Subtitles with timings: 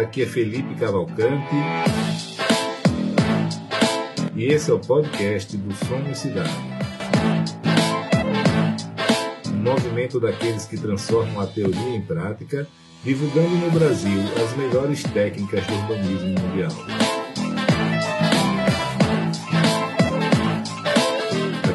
[0.00, 1.54] Aqui é Felipe Cavalcante.
[4.34, 6.50] E esse é o podcast do Somos Cidade.
[9.48, 12.68] Um movimento daqueles que transformam a teoria em prática,
[13.02, 16.72] divulgando no Brasil as melhores técnicas do urbanismo mundial.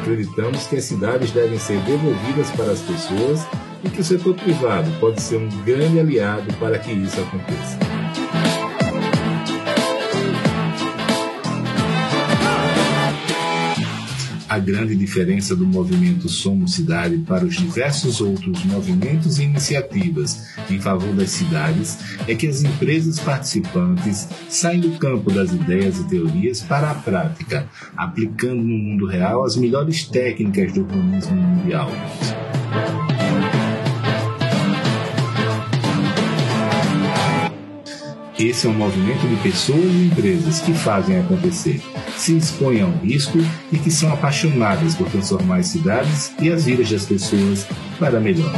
[0.00, 3.46] Acreditamos que as cidades devem ser devolvidas para as pessoas
[3.84, 7.91] e que o setor privado pode ser um grande aliado para que isso aconteça.
[14.52, 20.78] A grande diferença do movimento Somos Cidade para os diversos outros movimentos e iniciativas em
[20.78, 21.96] favor das cidades
[22.28, 27.66] é que as empresas participantes saem do campo das ideias e teorias para a prática,
[27.96, 31.90] aplicando no mundo real as melhores técnicas do urbanismo mundial.
[38.42, 41.80] Esse é um movimento de pessoas e empresas que fazem acontecer,
[42.16, 43.38] se expõem ao risco
[43.70, 47.64] e que são apaixonadas por transformar as cidades e as vidas das pessoas
[48.00, 48.52] para melhor.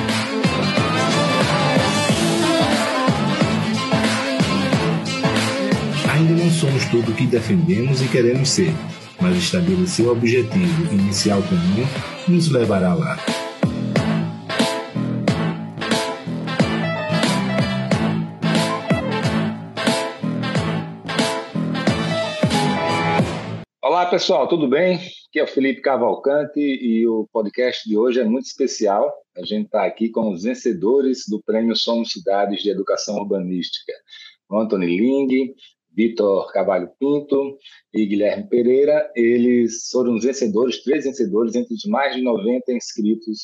[6.14, 8.72] Ainda não somos tudo o que defendemos e queremos ser,
[9.20, 11.86] mas estabelecer o objetivo inicial comum
[12.26, 13.18] nos levará lá.
[24.14, 24.94] Pessoal, tudo bem?
[24.94, 29.12] Aqui é o Felipe Cavalcante e o podcast de hoje é muito especial.
[29.36, 33.92] A gente está aqui com os vencedores do Prêmio Somos Cidades de Educação Urbanística.
[34.52, 35.52] Anthony Ling,
[35.92, 37.58] Vitor Cavalho Pinto
[37.92, 39.10] e Guilherme Pereira.
[39.16, 43.40] Eles foram os vencedores, três vencedores entre os mais de 90 inscritos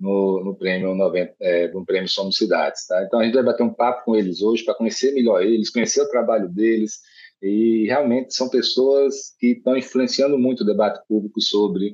[0.00, 2.86] no, no prêmio 90, é, no prêmio Somos Cidades.
[2.86, 3.04] Tá?
[3.04, 6.00] Então a gente vai bater um papo com eles hoje para conhecer melhor eles, conhecer
[6.00, 7.00] o trabalho deles
[7.44, 11.92] e realmente são pessoas que estão influenciando muito o debate público sobre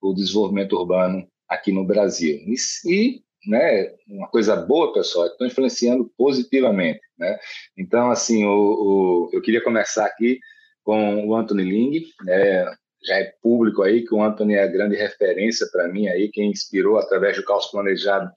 [0.00, 2.36] o desenvolvimento urbano aqui no Brasil.
[2.36, 2.54] E,
[2.86, 7.00] e né, uma coisa boa, pessoal, é estão influenciando positivamente.
[7.18, 7.38] Né?
[7.78, 10.38] Então, assim, o, o, eu queria começar aqui
[10.84, 12.66] com o Anthony Ling, né,
[13.02, 16.50] já é público aí que o Anthony é a grande referência para mim aí, quem
[16.50, 18.30] inspirou através do caos planejado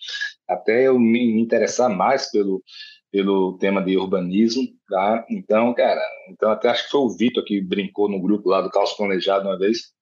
[0.48, 2.64] até eu me interessar mais pelo
[3.14, 5.24] pelo tema de urbanismo, tá?
[5.30, 6.02] Então, cara,
[6.32, 9.48] então até acho que foi o Vitor que brincou no grupo lá do Caos Planejado
[9.48, 9.94] uma vez,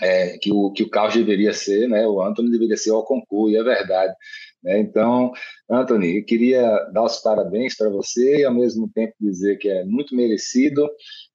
[0.00, 2.06] é, que, o, que o caos deveria ser, né?
[2.06, 4.12] O Anthony deveria ser o concurso, e é verdade.
[4.62, 4.80] Né?
[4.80, 5.32] Então,
[5.70, 9.84] Anthony, eu queria dar os parabéns para você e ao mesmo tempo dizer que é
[9.84, 10.88] muito merecido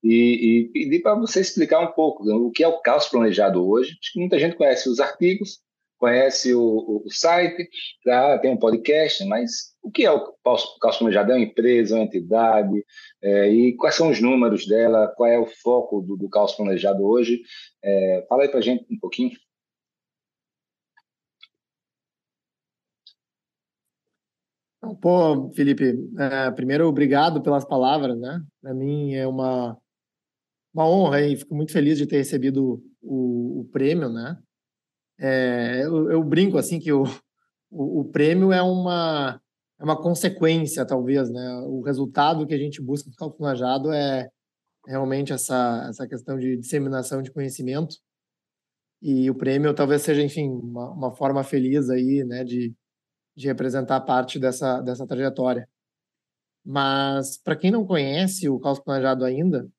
[0.03, 3.97] e, e pedir para você explicar um pouco o que é o caos planejado hoje.
[4.01, 5.59] Acho que muita gente conhece os artigos,
[6.03, 7.69] conhece o, o site,
[8.03, 8.37] tá?
[8.39, 11.31] tem um podcast, mas o que é o Calço Planejado?
[11.31, 12.85] É uma empresa, uma entidade?
[13.21, 15.07] É, e quais são os números dela?
[15.15, 17.41] Qual é o foco do, do Planejado hoje?
[17.81, 19.31] É, fala aí para gente um pouquinho.
[25.01, 28.41] Pô, Felipe, é, primeiro, obrigado pelas palavras, né?
[28.61, 29.77] Para mim é uma,
[30.73, 34.37] uma honra e fico muito feliz de ter recebido o, o prêmio, né?
[35.19, 37.03] É, eu, eu, brinco assim que o,
[37.69, 39.39] o, o, prêmio é uma
[39.79, 41.55] é uma consequência, talvez, né?
[41.67, 44.29] O resultado que a gente busca no cálculo planejado é
[44.87, 47.95] realmente essa, essa questão de disseminação de conhecimento.
[49.01, 52.73] E o prêmio talvez seja, enfim, uma, uma forma feliz aí, né, de,
[53.35, 55.67] de representar parte dessa, dessa trajetória.
[56.65, 59.69] Mas, para quem não conhece o Caos Planejado ainda,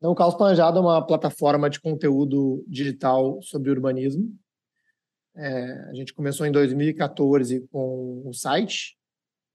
[0.00, 4.34] então, o Caos Planejado é uma plataforma de conteúdo digital sobre urbanismo.
[5.36, 8.96] É, a gente começou em 2014 com o site,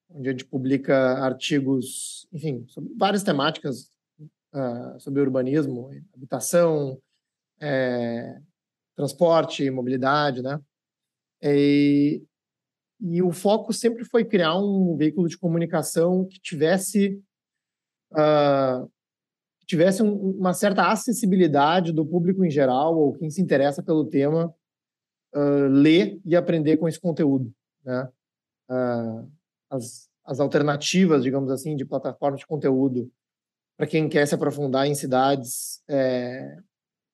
[0.08, 3.92] onde a gente publica artigos, enfim, sobre várias temáticas
[4.54, 7.02] uh, sobre urbanismo, habitação,
[7.60, 8.40] é,
[8.96, 10.60] transporte, mobilidade, né?
[11.42, 12.24] E,
[13.02, 17.20] e, o foco sempre foi criar um veículo de comunicação que tivesse
[18.12, 18.90] uh,
[19.66, 24.54] tivesse um, uma certa acessibilidade do público em geral ou quem se interessa pelo tema
[25.36, 27.54] uh, ler e aprender com esse conteúdo,
[27.84, 28.10] né?
[28.70, 29.30] Uh,
[29.70, 33.12] as, as alternativas, digamos assim, de plataformas de conteúdo
[33.78, 36.58] para quem quer se aprofundar em cidades, é,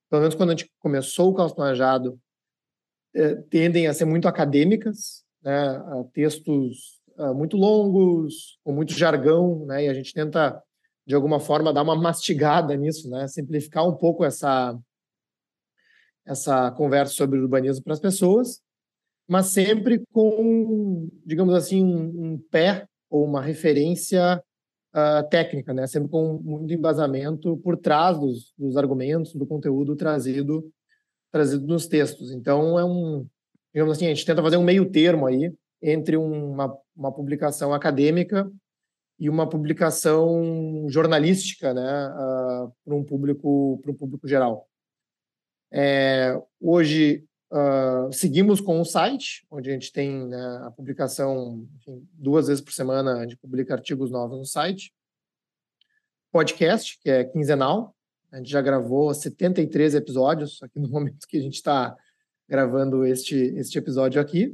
[0.09, 2.19] pelo menos quando a gente começou o caos planejado,
[3.15, 5.51] é, tendem a ser muito acadêmicas, né,
[6.13, 10.62] textos uh, muito longos, com muito jargão, né, e a gente tenta
[11.06, 14.77] de alguma forma dar uma mastigada nisso, né, simplificar um pouco essa
[16.25, 18.62] essa conversa sobre urbanismo para as pessoas
[19.31, 24.44] mas sempre com, digamos assim, um, um pé ou uma referência
[24.94, 25.88] uh, técnica, né?
[25.88, 30.69] Sempre com muito embasamento por trás dos, dos argumentos, do conteúdo trazido
[31.31, 32.33] trazido nos textos.
[32.33, 33.25] Então é um,
[33.74, 35.50] digamos assim, a gente tenta fazer um meio termo aí
[35.81, 38.51] entre uma, uma publicação acadêmica
[39.21, 44.68] e uma publicação jornalística, né, uh, para um público para um público geral.
[45.71, 52.03] É, hoje uh, seguimos com o site, onde a gente tem né, a publicação enfim,
[52.13, 54.91] duas vezes por semana, a gente publica artigos novos no site.
[56.31, 57.95] Podcast, que é quinzenal,
[58.31, 61.95] a gente já gravou 73 episódios aqui no momento que a gente está
[62.50, 64.47] gravando este, este episódio aqui.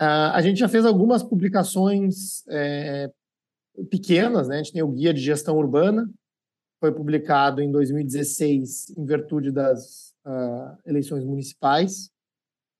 [0.00, 3.12] Uh, a gente já fez algumas publicações é,
[3.90, 4.56] pequenas, né?
[4.56, 6.08] A gente tem o Guia de Gestão Urbana,
[6.80, 12.10] foi publicado em 2016 em virtude das uh, eleições municipais,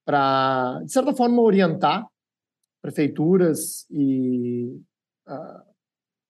[0.04, 2.06] para, de certa forma, orientar
[2.82, 4.78] prefeituras e
[5.26, 5.62] uh,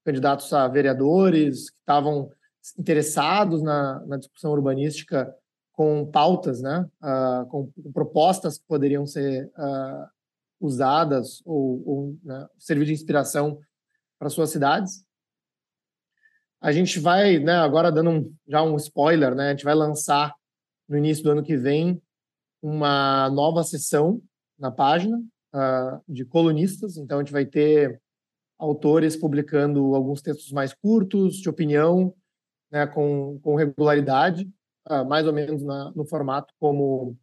[0.05, 2.31] candidatos a vereadores que estavam
[2.79, 5.35] interessados na, na discussão urbanística
[5.73, 9.51] com pautas, né, uh, com, com, propostas que poderiam ser
[10.61, 13.59] usadas ou, ou né, servir de inspiração
[14.19, 15.05] para suas cidades.
[16.61, 20.35] A gente vai, né, agora dando um, já um spoiler, né, a gente vai lançar
[20.89, 22.01] no início do ano que vem
[22.63, 24.23] uma nova sessão
[24.59, 26.97] na página uh, de colunistas.
[26.97, 28.01] Então, a gente vai ter
[28.59, 32.15] autores publicando alguns textos mais curtos, de opinião,
[32.71, 34.51] né, com, com regularidade,
[34.89, 37.17] uh, mais ou menos na, no formato como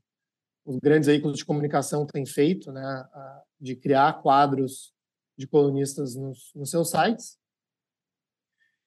[0.65, 4.94] os grandes veículos de comunicação têm feito, né, uh, de criar quadros
[5.41, 7.38] de colunistas nos, nos seus sites.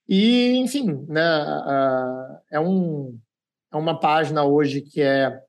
[0.09, 3.19] E, enfim, né, uh, é, um,
[3.73, 5.43] é uma página hoje que é,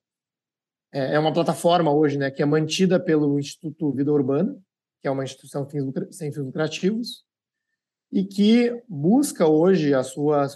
[0.94, 4.58] é, é uma plataforma hoje né, que é mantida pelo Instituto Vida Urbana,
[5.02, 5.68] que é uma instituição
[6.12, 7.26] sem fins lucrativos,
[8.12, 10.48] e que busca hoje a sua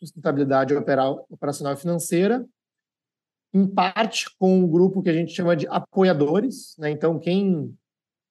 [0.00, 2.44] sustentabilidade operacional e financeira,
[3.52, 6.74] em parte com um grupo que a gente chama de apoiadores.
[6.76, 6.90] Né?
[6.90, 7.72] Então, quem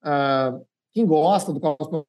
[0.04, 2.06] uh, quem gosta do cosmo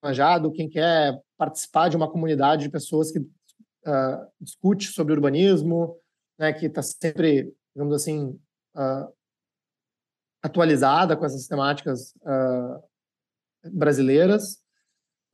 [0.00, 5.98] planejado, quem quer participar de uma comunidade de pessoas que uh, discute sobre urbanismo,
[6.38, 8.38] né, que está sempre, digamos assim,
[8.76, 9.12] uh,
[10.40, 12.82] atualizada com essas temáticas uh,
[13.72, 14.62] brasileiras.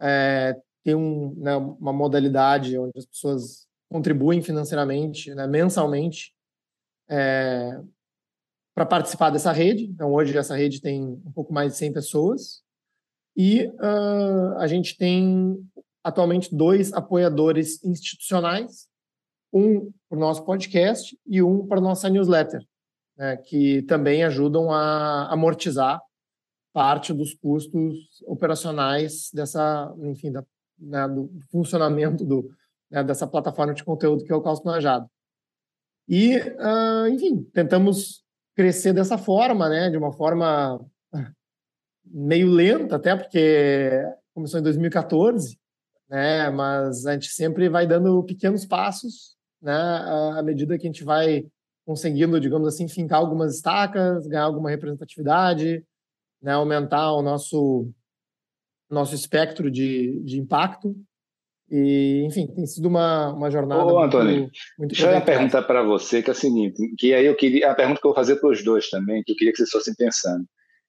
[0.00, 6.34] É, tem um, né, uma modalidade onde as pessoas contribuem financeiramente, né, mensalmente,
[7.08, 7.80] é,
[8.74, 9.84] para participar dessa rede.
[9.84, 12.63] Então, hoje, essa rede tem um pouco mais de 100 pessoas.
[13.36, 15.58] E uh, a gente tem
[16.02, 18.86] atualmente dois apoiadores institucionais,
[19.52, 22.60] um para o nosso podcast e um para a nossa newsletter,
[23.16, 26.00] né, que também ajudam a amortizar
[26.72, 30.44] parte dos custos operacionais dessa, enfim, da,
[30.78, 32.50] né, do funcionamento do,
[32.90, 35.08] né, dessa plataforma de conteúdo que é o Caos Planejado.
[36.08, 38.22] E, uh, enfim, tentamos
[38.54, 40.84] crescer dessa forma, né, de uma forma
[42.04, 43.90] meio lenta, até porque
[44.34, 45.58] começou em 2014,
[46.08, 46.50] né?
[46.50, 49.74] Mas a gente sempre vai dando pequenos passos, né?
[50.36, 51.46] À medida que a gente vai
[51.86, 55.84] conseguindo, digamos assim, fincar algumas estacas, ganhar alguma representatividade,
[56.42, 56.52] né?
[56.52, 57.90] Aumentar o nosso
[58.90, 60.94] nosso espectro de, de impacto.
[61.70, 65.82] E, enfim, tem sido uma, uma jornada Ô, muito, Antônio, muito deixa eu perguntar para
[65.82, 68.37] você, que é o seguinte, que aí eu queria, a pergunta que eu vou fazer
[68.37, 70.44] para os dois também, que eu queria que vocês fossem pensando.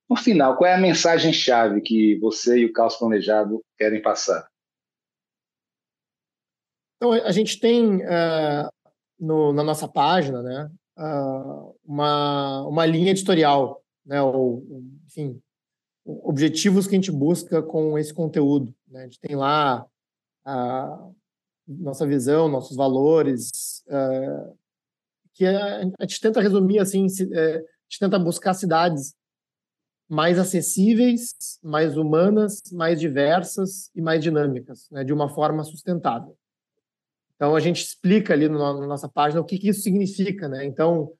[0.09, 4.47] No final, qual é a mensagem-chave que você e o Caos Planejado querem passar?
[6.97, 8.69] Então, a gente tem uh,
[9.19, 14.63] no, na nossa página né, uh, uma, uma linha editorial, né, ou,
[15.07, 15.41] enfim,
[16.05, 18.73] objetivos que a gente busca com esse conteúdo.
[18.87, 19.01] Né?
[19.01, 19.85] A gente tem lá
[20.45, 21.09] a
[21.67, 24.55] nossa visão, nossos valores, uh,
[25.33, 29.15] que a, a, gente tenta resumir assim, se, a gente tenta buscar cidades
[30.07, 36.37] mais acessíveis, mais humanas, mais diversas e mais dinâmicas, né, de uma forma sustentável.
[37.35, 40.63] Então a gente explica ali no, na nossa página o que, que isso significa, né?
[40.65, 41.11] Então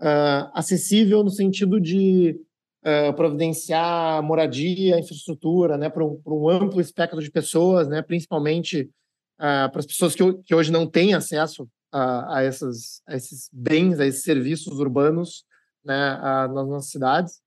[0.00, 2.38] uh, acessível no sentido de
[2.84, 8.90] uh, providenciar moradia, infraestrutura, né, para um, um, amplo espectro de pessoas, né, principalmente
[9.38, 13.48] uh, para as pessoas que, que, hoje não têm acesso a, a, essas, a esses
[13.52, 15.44] bens, a esses serviços urbanos,
[15.84, 16.18] né,
[16.48, 17.41] nas nossas cidades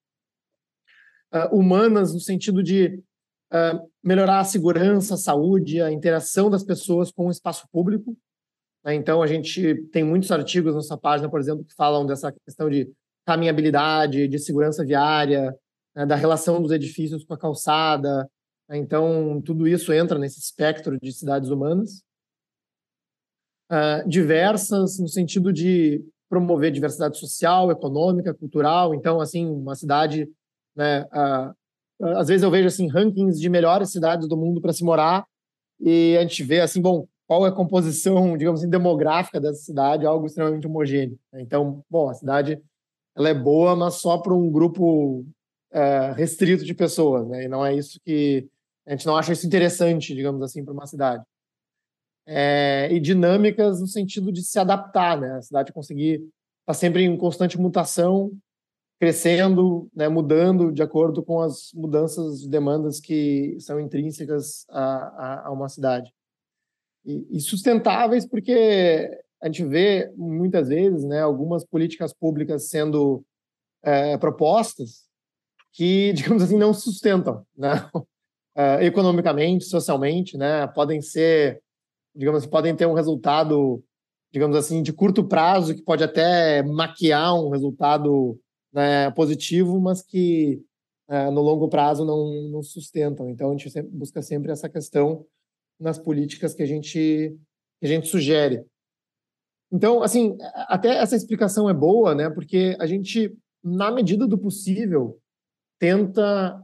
[1.36, 3.01] uh, humanas, no sentido de
[3.51, 8.18] uh, melhorar a segurança, a saúde, a interação das pessoas com o espaço público.
[8.84, 8.96] Né?
[8.96, 12.70] Então, a gente tem muitos artigos na nossa página, por exemplo, que falam dessa questão
[12.70, 12.89] de
[13.25, 15.54] caminhabilidade, de segurança viária,
[15.96, 16.06] né?
[16.06, 18.30] da relação dos edifícios com a calçada,
[18.72, 22.04] Então, tudo isso entra nesse espectro de cidades humanas.
[23.72, 28.94] Uh, diversas no sentido de promover diversidade social, econômica, cultural.
[28.94, 30.27] Então, assim, uma cidade,
[30.75, 31.05] né,
[32.01, 35.25] às vezes eu vejo assim rankings de melhores cidades do mundo para se morar
[35.79, 40.05] e a gente vê assim, bom, qual é a composição, digamos assim, demográfica dessa cidade,
[40.05, 41.17] algo extremamente homogêneo.
[41.34, 42.62] Então, bom, a cidade
[43.15, 45.25] ela é boa, mas só para um grupo
[45.72, 47.46] é, restrito de pessoas, né?
[47.46, 48.48] E não é isso que
[48.86, 51.24] a gente não acha isso interessante, digamos assim, para uma cidade.
[52.27, 55.38] É, e dinâmicas no sentido de se adaptar, né?
[55.38, 56.27] A cidade conseguir estar
[56.67, 58.32] tá sempre em constante mutação,
[58.99, 65.47] crescendo, né, mudando de acordo com as mudanças de demandas que são intrínsecas a, a,
[65.47, 66.13] a uma cidade.
[67.05, 69.09] E, e, sustentáveis porque
[69.41, 73.23] a gente vê muitas vezes né, algumas políticas públicas sendo
[73.83, 75.03] é, propostas
[75.71, 77.89] que, digamos assim, não sustentam né?
[78.57, 80.65] É, economicamente, socialmente, né?
[80.67, 81.61] podem ser,
[82.15, 83.83] digamos assim, podem ter um resultado,
[84.31, 88.39] digamos assim, de curto prazo que pode até maquiar um resultado
[88.75, 90.62] né, positivo, mas que
[91.08, 93.29] é, no longo prazo não, não sustentam.
[93.29, 95.25] Então, a gente sempre, busca sempre essa questão
[95.79, 97.38] nas políticas que a gente,
[97.79, 98.65] que a gente sugere.
[99.72, 102.29] Então, assim, até essa explicação é boa, né?
[102.29, 105.17] Porque a gente, na medida do possível,
[105.79, 106.62] tenta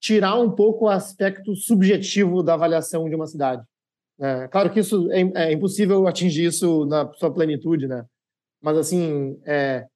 [0.00, 3.62] tirar um pouco o aspecto subjetivo da avaliação de uma cidade.
[4.20, 8.04] É, claro que isso é, é, impossível atingir isso na sua plenitude, né?
[8.62, 9.86] Mas assim, é,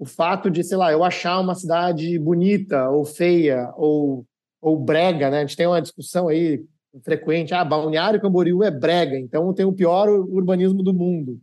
[0.00, 4.24] o fato de, sei lá, eu achar uma cidade bonita ou feia ou,
[4.58, 5.36] ou brega, né?
[5.36, 6.64] A gente tem uma discussão aí
[7.04, 11.38] frequente, ah, Balneário Camboriú é brega, então tem o pior urbanismo do mundo.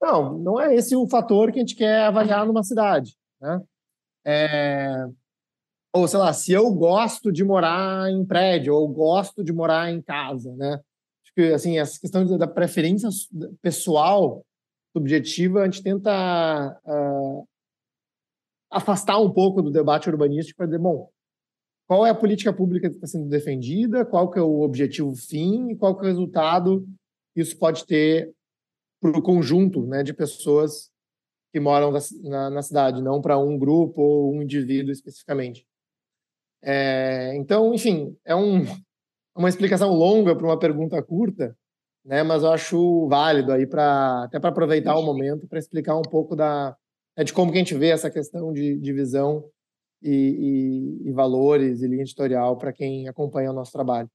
[0.00, 3.60] Não, não é esse o fator que a gente quer avaliar numa cidade, né?
[4.24, 5.08] É...
[5.92, 10.00] Ou, sei lá, se eu gosto de morar em prédio ou gosto de morar em
[10.00, 10.74] casa, né?
[11.24, 13.08] Acho que, assim, essa questão da preferência
[13.60, 14.44] pessoal
[14.96, 17.49] subjetiva, a gente tenta uh,
[18.70, 21.10] afastar um pouco do debate urbanístico para dizer, bom,
[21.86, 25.70] qual é a política pública que está sendo defendida, qual que é o objetivo fim
[25.70, 26.86] e qual que é o resultado
[27.34, 28.32] que isso pode ter
[29.00, 30.90] para o conjunto né, de pessoas
[31.52, 35.66] que moram na, na cidade, não para um grupo ou um indivíduo especificamente.
[36.62, 38.62] É, então, enfim, é um,
[39.36, 41.56] uma explicação longa para uma pergunta curta,
[42.04, 46.02] né, mas eu acho válido aí para até para aproveitar o momento para explicar um
[46.02, 46.76] pouco da,
[47.16, 49.44] é de como que a gente vê essa questão de, de visão
[50.02, 54.08] e, e, e, valores e linha editorial para quem acompanha o nosso trabalho.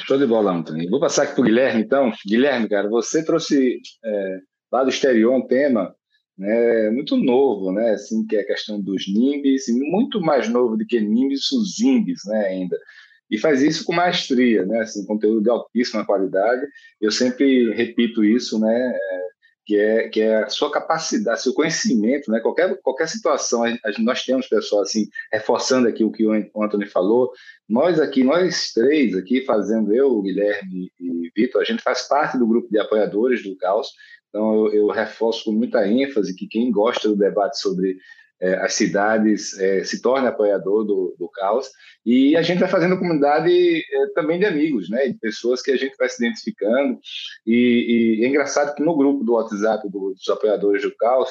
[0.00, 0.90] Show de bola, Antônio.
[0.90, 2.12] Vou passar aqui para o Guilherme, então.
[2.26, 4.38] Guilherme, cara, você trouxe é,
[4.70, 5.94] lá do exterior um tema
[6.40, 10.74] né, muito novo, né, assim, que é a questão dos NIMBs, e muito mais novo
[10.74, 12.78] do que NIMBs, os IMBs, né, ainda.
[13.30, 16.66] E faz isso com maestria, né, assim, conteúdo de altíssima qualidade.
[16.98, 19.29] Eu sempre repito isso, né, é,
[19.64, 22.40] que é, que é a sua capacidade, seu conhecimento, né?
[22.40, 23.62] Qualquer, qualquer situação,
[24.00, 27.30] nós temos pessoal assim, reforçando aqui o que o Anthony falou,
[27.68, 32.36] nós aqui, nós três aqui, fazendo eu, o Guilherme e Vitor, a gente faz parte
[32.36, 33.88] do grupo de apoiadores do Caos,
[34.28, 37.98] então eu, eu reforço com muita ênfase que quem gosta do debate sobre
[38.40, 41.68] é, as cidades é, se torne apoiador do, do Caos.
[42.04, 45.76] E a gente vai fazendo comunidade é, também de amigos, né, de pessoas que a
[45.76, 46.98] gente vai se identificando.
[47.46, 51.30] E, e é engraçado que no grupo do WhatsApp do, dos apoiadores do Caos,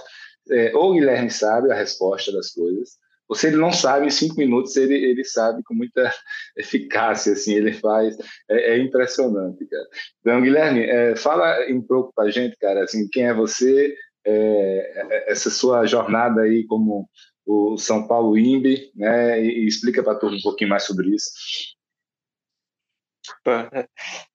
[0.51, 2.97] é, ou o Guilherme sabe a resposta das coisas,
[3.29, 6.11] ou se ele não sabe, em cinco minutos ele, ele sabe com muita
[6.57, 8.17] eficácia, assim, ele faz,
[8.49, 9.87] é, é impressionante, cara.
[10.19, 13.95] Então, Guilherme, é, fala um pouco para gente, cara, assim, quem é você,
[14.29, 17.09] é, é, essa sua jornada aí como
[17.45, 19.41] o São Paulo INBE, né?
[19.41, 21.31] E, explica para todos um pouquinho mais sobre isso.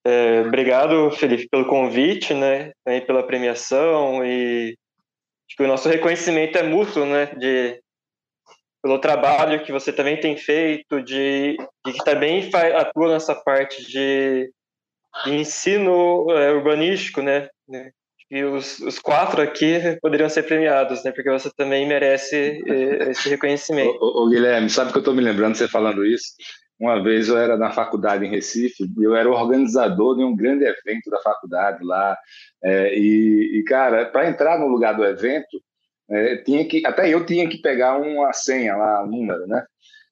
[0.05, 2.73] É, obrigado, Felipe, pelo convite, né?
[3.07, 4.77] Pela premiação e
[5.49, 7.27] acho que o nosso reconhecimento é mútuo, né?
[7.27, 7.81] De
[8.83, 13.83] pelo trabalho que você também tem feito, de, de que também faz, atua nessa parte
[13.87, 14.53] de,
[15.25, 17.49] de ensino é, urbanístico, né?
[18.31, 21.12] E os, os quatro aqui poderiam ser premiados, né?
[21.12, 23.99] Porque você também merece eh, esse reconhecimento.
[24.00, 26.33] Ô, ô, Guilherme, sabe que eu estou me lembrando você falando isso?
[26.81, 30.64] Uma vez eu era na faculdade em Recife e eu era organizador de um grande
[30.64, 32.16] evento da faculdade lá.
[32.62, 35.62] É, e, e, cara, para entrar no lugar do evento,
[36.11, 39.64] é, tinha que até eu tinha que pegar uma senha lá, um número, né?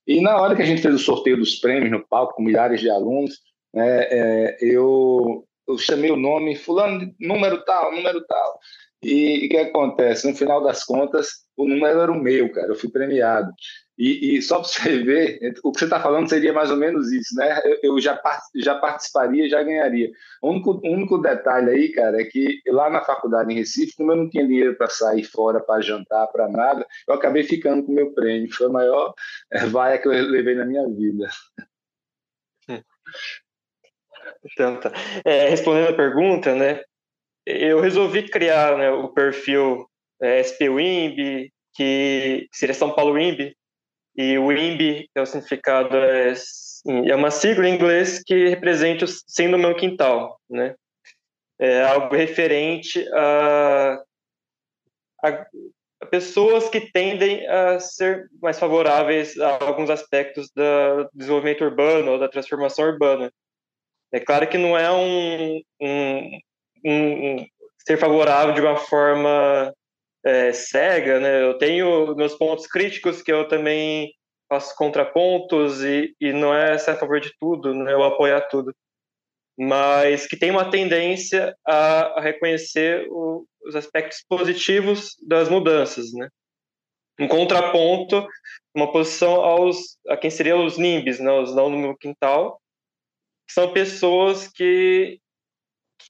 [0.07, 2.81] E na hora que a gente fez o sorteio dos prêmios no palco com milhares
[2.81, 3.39] de alunos,
[3.75, 8.59] é, eu eu chamei o nome, fulano, número tal, número tal.
[9.03, 10.29] E o que acontece?
[10.31, 13.53] No final das contas, o número era o meu, cara, eu fui premiado.
[13.99, 17.11] E, e só para você ver, o que você está falando seria mais ou menos
[17.11, 17.61] isso, né?
[17.65, 18.21] Eu, eu, já,
[18.57, 20.11] já participaria, já ganharia.
[20.41, 24.17] O único, único detalhe aí, cara, é que lá na faculdade em Recife, como eu
[24.17, 27.95] não tinha dinheiro para sair fora, para jantar, para nada, eu acabei ficando com o
[27.95, 28.53] meu prêmio.
[28.53, 29.15] Foi a maior
[29.53, 31.29] é, vaia que eu levei na minha vida.
[34.81, 34.93] Tá.
[35.25, 36.83] É, respondendo a pergunta, né?
[37.47, 39.87] Eu resolvi criar né, o perfil
[40.21, 43.55] é, SPWIMB, que seria São Paulo WIMB,
[44.17, 46.35] e o IMB, é o significado, é,
[47.07, 50.75] é uma sigla em inglês que representa o no meu quintal, né?
[51.59, 54.03] É algo referente a,
[55.25, 55.47] a,
[56.11, 62.29] pessoas que tendem a ser mais favoráveis a alguns aspectos do desenvolvimento urbano ou da
[62.29, 63.33] transformação urbana.
[64.13, 66.39] É claro que não é um, um,
[66.85, 67.47] um,
[67.79, 69.75] ser favorável de uma forma
[70.25, 71.43] é, cega, né?
[71.43, 74.13] Eu tenho meus pontos críticos que eu também
[74.49, 77.93] faço contrapontos e, e não é ser a favor de tudo, né?
[77.93, 78.75] Eu apoiar tudo,
[79.59, 86.29] mas que tem uma tendência a, a reconhecer o, os aspectos positivos das mudanças, né?
[87.19, 88.27] Um contraponto,
[88.75, 91.33] uma posição aos a quem seriam os NIMBs, né?
[91.33, 92.62] Os não no meu quintal,
[93.53, 95.19] são pessoas que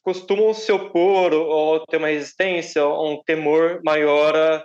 [0.02, 4.64] costumam se opor ou ter uma resistência, ou um temor maior a,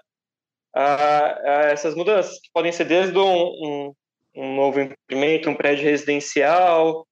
[0.75, 3.93] a, a essas mudanças, que podem ser desde um, um,
[4.35, 7.05] um novo empreendimento, um prédio residencial,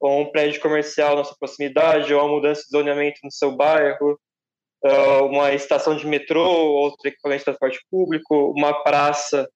[0.00, 4.18] ou um prédio comercial na sua proximidade, ou uma mudança de zoneamento no seu bairro,
[5.28, 9.48] uma estação de metrô, outro equipamento de transporte público, uma praça,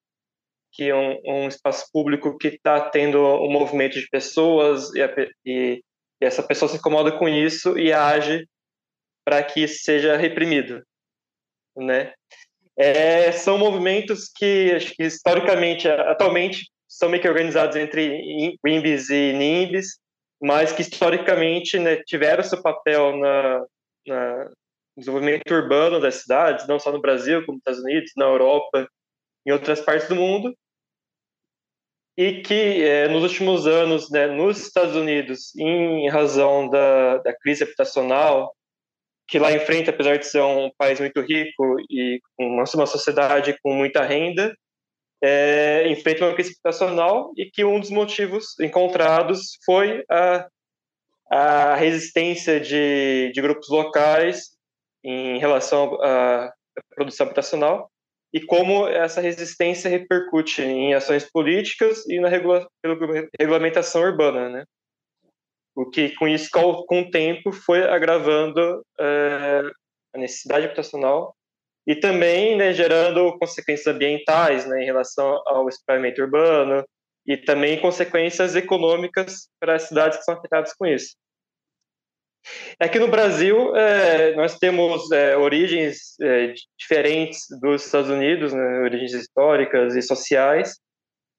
[0.73, 5.01] que é um, um espaço público que está tendo um movimento de pessoas e,
[5.45, 5.83] e
[6.23, 8.47] e essa pessoa se incomoda com isso e age
[9.25, 10.81] para que isso seja reprimido,
[11.77, 12.13] né?
[12.77, 19.33] É, são movimentos que, acho que historicamente, atualmente, são meio que organizados entre WIMBs e
[19.33, 19.99] NIMBs,
[20.41, 23.67] mas que historicamente né, tiveram seu papel na,
[24.07, 24.51] na,
[24.97, 28.89] desenvolvimento urbano das cidades, não só no Brasil, como nos Estados Unidos, na Europa,
[29.45, 30.55] em outras partes do mundo,
[32.17, 37.65] e que é, nos últimos anos, né, nos Estados Unidos, em razão da, da crise
[37.65, 38.55] habitacional,
[39.29, 43.73] que lá enfrenta, apesar de ser um país muito rico e uma, uma sociedade com
[43.73, 44.55] muita renda,
[45.23, 50.49] é, enfrenta uma crise habitacional e que um dos motivos encontrados foi a,
[51.31, 54.51] a resistência de, de grupos locais
[55.05, 56.53] em relação à
[56.95, 57.92] produção habitacional
[58.33, 62.67] e como essa resistência repercute em ações políticas e na regula
[63.39, 64.65] regulamentação urbana, né?
[65.75, 69.63] O que, com isso, com o tempo, foi agravando é,
[70.15, 71.35] a necessidade habitacional
[71.87, 76.85] e também né, gerando consequências ambientais né, em relação ao espraiamento urbano
[77.27, 81.17] e também consequências econômicas para as cidades que são afetadas com isso.
[82.79, 89.13] Aqui no Brasil, é, nós temos é, origens é, diferentes dos Estados Unidos, né, origens
[89.15, 90.79] históricas e sociais,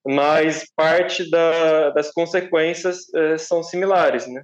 [0.05, 4.27] mas parte da, das consequências é, são similares.
[4.27, 4.43] Né?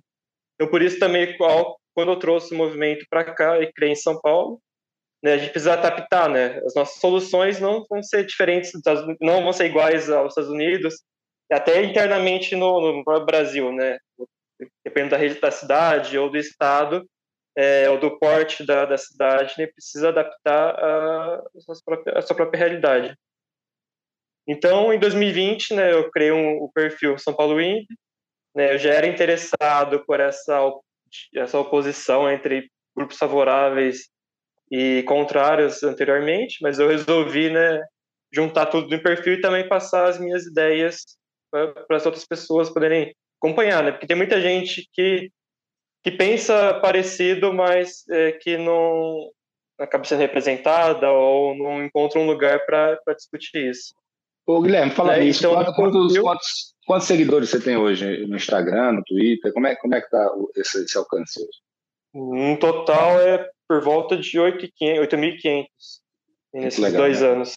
[0.55, 4.19] Então, por isso também, quando eu trouxe o movimento para cá e criei em São
[4.19, 4.61] Paulo,
[5.23, 6.61] né, a gente precisa adaptar, né?
[6.65, 8.71] As nossas soluções não vão ser diferentes,
[9.19, 10.95] não vão ser iguais aos Estados Unidos,
[11.51, 13.97] até internamente no, no Brasil, né?
[14.83, 17.07] Dependendo da rede da cidade ou do estado,
[17.55, 21.43] é, ou do porte da, da cidade, né, precisa adaptar a,
[22.15, 23.15] a, sua própria, realidade.
[24.47, 27.85] Então, em 2020, né, eu criei um, o perfil São Paulo Imp,
[28.55, 30.71] né, eu já era interessado por essa,
[31.35, 34.09] essa oposição entre grupos favoráveis
[34.71, 37.81] e contrários anteriormente, mas eu resolvi né,
[38.31, 41.03] juntar tudo no perfil e também passar as minhas ideias
[41.51, 43.91] para as outras pessoas poderem acompanhar, né?
[43.91, 45.31] Porque tem muita gente que,
[46.03, 49.31] que pensa parecido, mas é, que não
[49.79, 53.93] acaba sendo representada ou não encontra um lugar para discutir isso.
[54.45, 55.45] Ô, Guilherme, fala é, isso.
[55.45, 56.23] Então, quantos, eu...
[56.23, 59.53] quantos, quantos, seguidores você tem hoje no Instagram, no Twitter?
[59.53, 61.59] Como é, como é que está esse, esse alcance hoje?
[62.13, 65.67] Um total é por volta de 8.500
[66.53, 67.27] nesses legal, dois né?
[67.27, 67.53] anos.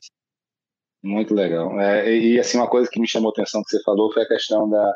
[1.02, 1.80] Muito legal.
[1.80, 4.28] É, e assim, uma coisa que me chamou a atenção que você falou foi a
[4.28, 4.94] questão da,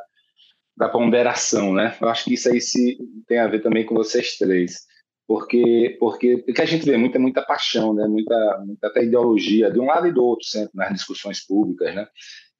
[0.76, 1.96] da ponderação, né?
[2.00, 4.82] Eu acho que isso aí se, tem a ver também com vocês três,
[5.26, 8.06] porque porque o que a gente vê muito é muita paixão, né?
[8.06, 12.06] Muita, muita até ideologia de um lado e do outro sempre nas discussões públicas, né?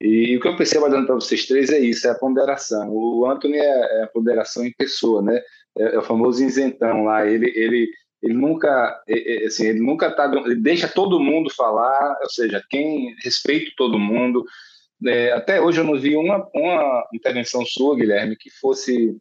[0.01, 2.89] E, o que eu percebo olhando para vocês três é isso, é a ponderação.
[2.91, 5.41] O Anthony é, é a ponderação em pessoa, né?
[5.77, 7.25] É, é, o famoso isentão lá.
[7.25, 7.89] Ele ele
[8.21, 8.99] ele nunca
[9.45, 14.43] assim ele nunca tá ele deixa todo mundo falar, ou seja, quem respeita todo mundo
[15.05, 19.15] é, até hoje eu não vi uma, uma intervenção sua, Guilherme, que fosse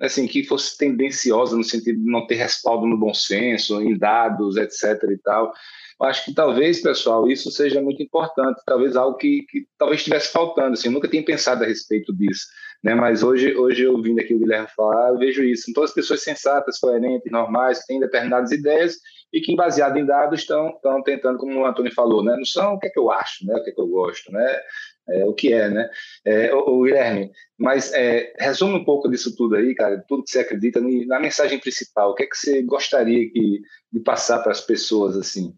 [0.00, 4.56] assim que fosse tendenciosa no sentido de não ter respaldo no bom senso, em dados,
[4.56, 5.00] etc.
[5.12, 5.52] e tal.
[6.00, 10.32] Eu acho que talvez, pessoal, isso seja muito importante, talvez algo que, que talvez estivesse
[10.32, 10.72] faltando.
[10.72, 12.46] Assim, eu nunca tinha pensado a respeito disso,
[12.82, 12.92] né?
[12.96, 15.66] Mas hoje, hoje eu vindo aqui o Guilherme falar, eu vejo isso.
[15.66, 18.96] São todas pessoas sensatas, coerentes, normais, que têm determinadas ideias
[19.32, 22.34] e que, baseado em dados, estão, estão tentando, como o Antônio falou, né?
[22.36, 23.54] Não são o que é que eu acho, né?
[23.54, 24.60] O que é que eu gosto, né?
[25.08, 25.90] É, o que é, né?
[26.24, 30.30] É, o, o Guilherme, mas é, resume um pouco disso tudo aí, cara, tudo que
[30.30, 32.10] você acredita na mensagem principal.
[32.10, 33.60] O que é que você gostaria que,
[33.92, 35.54] de passar para as pessoas, assim?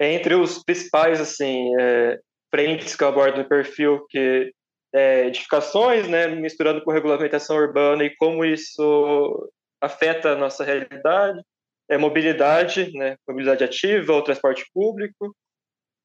[0.00, 2.18] Entre os principais, assim, é,
[2.50, 4.52] frentes que eu abordo no perfil, que
[4.92, 9.50] é, edificações, né, misturando com regulamentação urbana e como isso
[9.80, 11.40] afeta a nossa realidade,
[11.88, 15.34] é mobilidade, né, mobilidade ativa, o transporte público,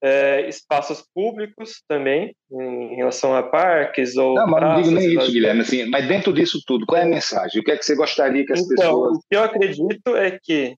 [0.02, 4.36] é, espaços públicos também, em relação a parques ou.
[4.36, 7.08] Não, mas não digo nem isso, Guilherme, assim, mas dentro disso tudo, qual é a
[7.08, 7.62] mensagem?
[7.62, 9.18] O que é que você gostaria que as então, pessoas.
[9.18, 10.76] O que eu acredito é que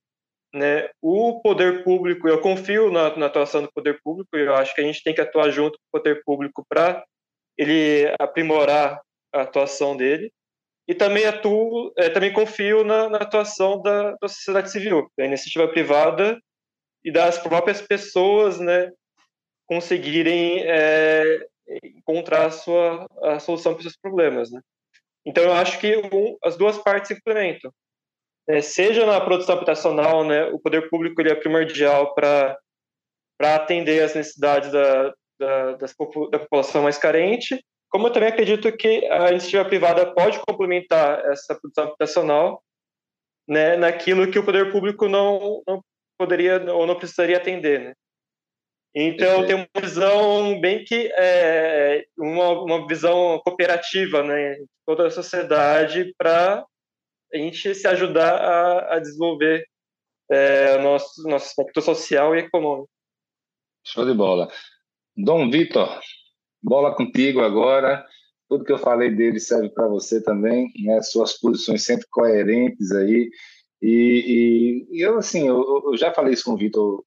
[0.53, 4.81] né, o poder público, eu confio na, na atuação do poder público, eu acho que
[4.81, 7.03] a gente tem que atuar junto com o poder público para
[7.57, 8.99] ele aprimorar
[9.33, 10.31] a atuação dele.
[10.87, 15.67] E também atuo, é, também confio na, na atuação da, da, sociedade civil, da iniciativa
[15.67, 16.39] privada
[17.03, 18.89] e das próprias pessoas, né,
[19.69, 21.47] conseguirem é,
[21.83, 24.59] encontrar a sua a solução para os seus problemas, né.
[25.25, 27.71] Então eu acho que um, as duas partes se complementam.
[28.47, 32.57] É, seja na produção habitacional, né, o poder público ele é primordial para
[33.37, 35.95] para atender as necessidades da, da, das,
[36.29, 41.55] da população mais carente, como eu também acredito que a iniciativa privada pode complementar essa
[41.55, 42.61] produção habitacional
[43.47, 45.81] né, naquilo que o poder público não, não
[46.17, 47.79] poderia ou não precisaria atender.
[47.79, 47.93] Né?
[48.93, 56.13] Então, tem uma visão bem que é, uma, uma visão cooperativa, né, toda a sociedade
[56.17, 56.65] para
[57.31, 59.63] a gente se ajudar a, a desenvolver
[60.29, 62.89] é, nosso nosso aspecto social e econômico.
[63.85, 64.51] Show de bola.
[65.15, 65.99] Dom Vitor,
[66.61, 68.05] bola contigo agora.
[68.47, 71.01] Tudo que eu falei dele serve para você também, né?
[71.01, 73.29] Suas posições sempre coerentes aí.
[73.81, 77.03] E, e, e eu, assim, eu, eu, já falei isso com o Vitor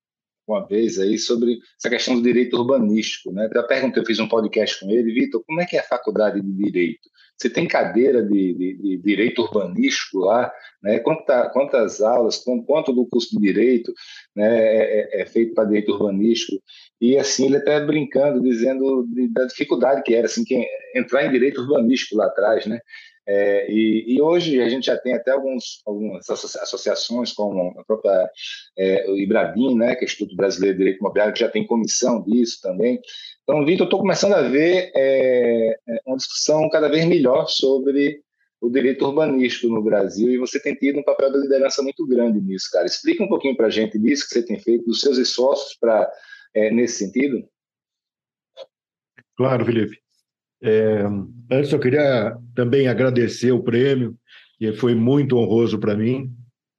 [0.47, 3.49] uma vez aí sobre essa questão do direito urbanístico, né?
[3.53, 6.41] Eu perguntei, eu fiz um podcast com ele, Vitor, como é que é a faculdade
[6.41, 7.09] de direito?
[7.37, 10.53] Você tem cadeira de, de, de direito urbanístico lá,
[10.83, 10.99] né?
[11.01, 13.93] Quanta, quantas aulas, quanto do curso de direito
[14.37, 16.63] né, é, é, é feito para direito urbanístico?
[17.01, 21.31] E assim, ele até brincando, dizendo de, da dificuldade que era assim, que entrar em
[21.31, 22.81] direito urbanístico lá atrás, né?
[23.27, 28.29] É, e, e, hoje a gente já tem até alguns, algumas associações, como a própria
[28.77, 31.67] é, o IBRADIM, né, que é o Instituto Brasileiro de Direito Imobiliário, que já tem
[31.67, 33.01] comissão disso também.
[33.45, 38.21] Então, Vitor, estou começando a ver é, é, uma discussão cada vez melhor sobre
[38.61, 42.41] o direito urbanístico no Brasil e você tem tido um papel de liderança muito grande
[42.41, 42.87] nisso, cara.
[42.87, 46.11] Explica um pouquinho para a gente disso que você tem feito, dos seus esforços para
[46.55, 47.45] é, nesse sentido.
[49.37, 50.02] Claro, Felipe.
[50.63, 51.03] É,
[51.51, 54.17] antes, eu queria também agradecer o prêmio,
[54.59, 56.33] que foi muito honroso para mim,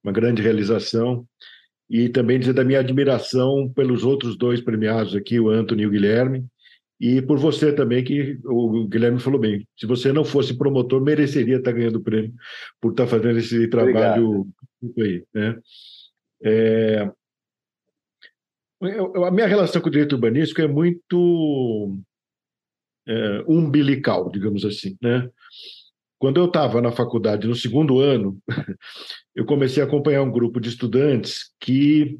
[0.03, 1.27] uma grande realização,
[1.89, 5.91] e também dizer da minha admiração pelos outros dois premiados aqui, o Antônio e o
[5.91, 6.45] Guilherme,
[6.99, 9.67] e por você também, que o Guilherme falou bem.
[9.77, 12.33] Se você não fosse promotor, mereceria estar ganhando o prêmio
[12.79, 14.47] por estar fazendo esse trabalho
[14.97, 15.23] aí.
[15.33, 15.59] Né?
[16.41, 17.11] É,
[19.25, 21.97] a minha relação com o direito urbanístico é muito
[23.07, 24.97] é, umbilical, digamos assim.
[25.01, 25.29] Né?
[26.19, 28.37] Quando eu estava na faculdade, no segundo ano,
[29.35, 32.19] eu comecei a acompanhar um grupo de estudantes que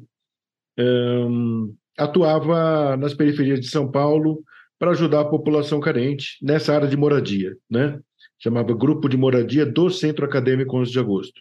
[1.96, 4.42] atuava nas periferias de São Paulo
[4.78, 7.98] para ajudar a população carente nessa área de moradia, né?
[8.38, 11.40] Chamava Grupo de Moradia do Centro Acadêmico 11 de Agosto,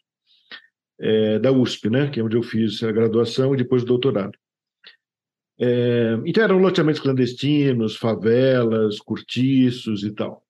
[1.00, 2.10] é, da USP, né?
[2.10, 4.38] Que é onde eu fiz a graduação e depois o doutorado.
[5.60, 10.44] É, então eram loteamentos clandestinos, favelas, cortiços e tal.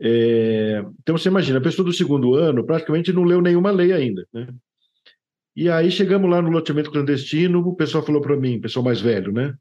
[0.00, 4.26] É, então você imagina, a pessoa do segundo ano praticamente não leu nenhuma lei ainda,
[4.32, 4.48] né?
[5.54, 9.32] E aí chegamos lá no loteamento clandestino, o pessoal falou para mim, pessoal mais velho,
[9.32, 9.54] né?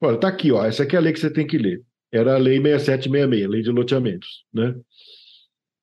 [0.00, 1.82] Olha, tá aqui, ó, essa aqui é a lei que você tem que ler.
[2.12, 4.74] Era a lei 6766, lei de loteamentos, né?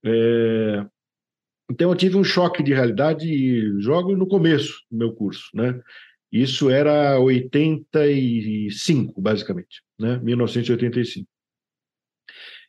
[0.05, 0.85] É,
[1.69, 5.79] então eu tive um choque de realidade jogo no começo do meu curso, né?
[6.31, 10.19] Isso era 85, basicamente, né?
[10.21, 11.27] 1985.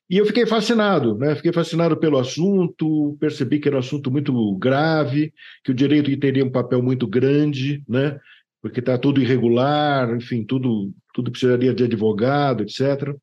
[0.08, 1.34] E eu fiquei fascinado, né?
[1.34, 5.32] Fiquei fascinado pelo assunto, percebi que era um assunto muito grave,
[5.64, 8.18] que o direito teria um papel muito grande, né?
[8.62, 13.16] Porque está tudo irregular, enfim, tudo, tudo precisaria de advogado, etc.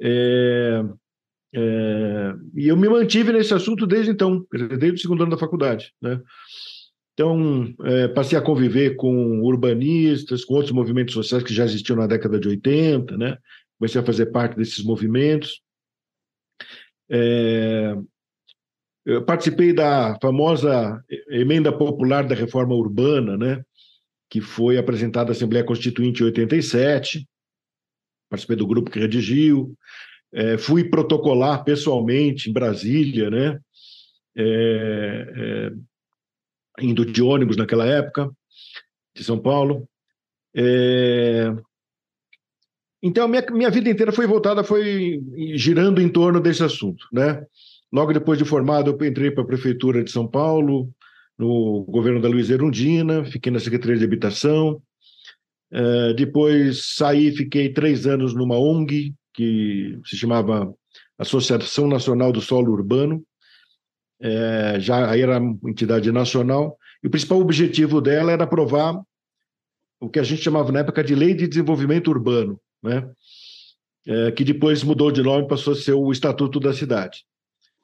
[0.00, 0.82] É,
[1.54, 5.92] é, e eu me mantive nesse assunto desde então, desde o segundo ano da faculdade.
[6.00, 6.18] Né?
[7.22, 12.08] Então, é, passei a conviver com urbanistas, com outros movimentos sociais que já existiam na
[12.08, 13.38] década de 80, né?
[13.78, 15.62] comecei a fazer parte desses movimentos.
[17.08, 17.94] É,
[19.06, 23.62] eu participei da famosa emenda popular da reforma urbana, né?
[24.28, 27.24] que foi apresentada à Assembleia Constituinte em 87.
[28.28, 29.76] Participei do grupo que redigiu.
[30.32, 33.60] É, fui protocolar pessoalmente em Brasília, né?
[34.34, 35.91] É, é,
[36.80, 38.30] indo de ônibus naquela época,
[39.14, 39.88] de São Paulo.
[40.54, 41.52] É...
[43.02, 45.20] Então, minha, minha vida inteira foi voltada, foi
[45.54, 47.44] girando em torno desse assunto, né?
[47.92, 50.88] Logo depois de formado, eu entrei para a Prefeitura de São Paulo,
[51.38, 54.80] no governo da Luiz Erundina, fiquei na Secretaria de Habitação.
[55.70, 60.72] É, depois saí, fiquei três anos numa ONG, que se chamava
[61.18, 63.24] Associação Nacional do Solo Urbano,
[64.22, 68.98] é, já era entidade nacional, e o principal objetivo dela era aprovar
[70.00, 73.10] o que a gente chamava na época de Lei de Desenvolvimento Urbano, né?
[74.06, 77.24] É, que depois mudou de nome e passou a ser o Estatuto da Cidade.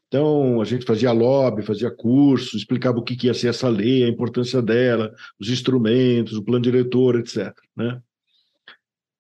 [0.09, 4.09] Então, a gente fazia lobby, fazia curso, explicava o que ia ser essa lei, a
[4.09, 7.53] importância dela, os instrumentos, o plano diretor, etc.
[7.77, 8.01] Né?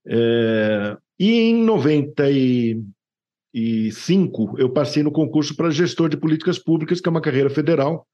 [0.07, 2.83] É, e em 90 e
[3.55, 8.07] 2005, eu passei no concurso para gestor de políticas públicas, que é uma carreira federal,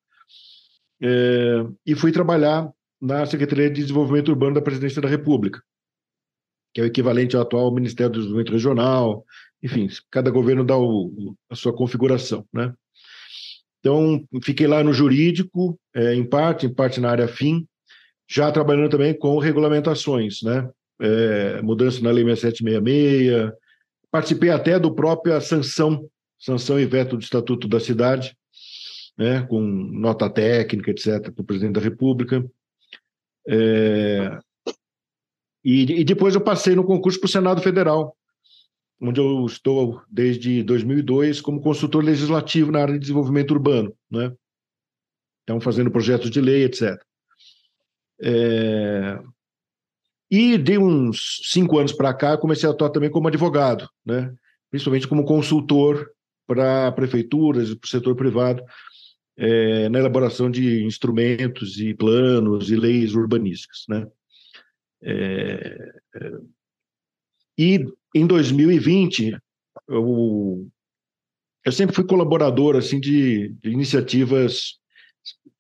[1.03, 2.71] é, e fui trabalhar
[3.01, 5.61] na Secretaria de Desenvolvimento Urbano da Presidência da República,
[6.73, 9.25] que é o equivalente ao atual Ministério do Desenvolvimento Regional,
[9.63, 12.73] enfim, cada governo dá o, a sua configuração, né?
[13.81, 17.67] Então, fiquei lá no jurídico, é, em parte, em parte na área fim,
[18.27, 20.71] já trabalhando também com regulamentações, né?
[21.01, 23.53] É, mudança na Lei 6766,
[24.15, 28.39] Participei até do própria sanção, sanção e veto do Estatuto da Cidade,
[29.19, 32.49] né, com nota técnica, etc., para o presidente da República.
[33.49, 34.39] É,
[35.65, 38.17] e, e, depois eu passei no concurso para o Senado Federal,
[39.03, 44.33] onde eu estou desde 2002 como consultor legislativo na área de desenvolvimento urbano, né?
[45.43, 47.05] Então, fazendo projetos de lei, etc.
[48.23, 49.19] É,
[50.35, 54.35] e de uns cinco anos para cá, comecei a atuar também como advogado, né?
[54.69, 56.11] principalmente como consultor
[56.45, 58.61] para prefeituras e para o setor privado
[59.37, 63.85] é, na elaboração de instrumentos e planos e leis urbanísticas.
[63.89, 64.09] Né?
[65.05, 65.93] É,
[67.57, 69.39] e em 2020,
[69.87, 70.69] eu,
[71.65, 74.81] eu sempre fui colaborador assim de, de iniciativas,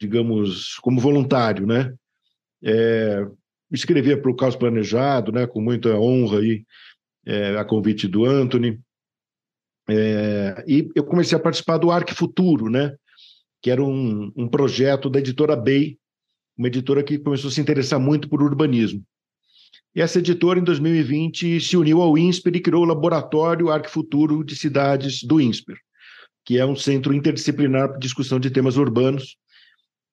[0.00, 1.94] digamos, como voluntário, né?
[2.60, 3.24] É,
[3.74, 6.64] escrevia para o Caos Planejado, né, com muita honra aí,
[7.26, 8.80] é, a convite do Anthony.
[9.88, 12.94] É, e eu comecei a participar do Arc Futuro, né,
[13.62, 15.98] que era um, um projeto da editora Bay,
[16.56, 19.02] uma editora que começou a se interessar muito por urbanismo.
[19.94, 24.44] E essa editora, em 2020, se uniu ao INSPER e criou o Laboratório Arc Futuro
[24.44, 25.76] de Cidades do INSPER,
[26.44, 29.36] que é um centro interdisciplinar para discussão de temas urbanos,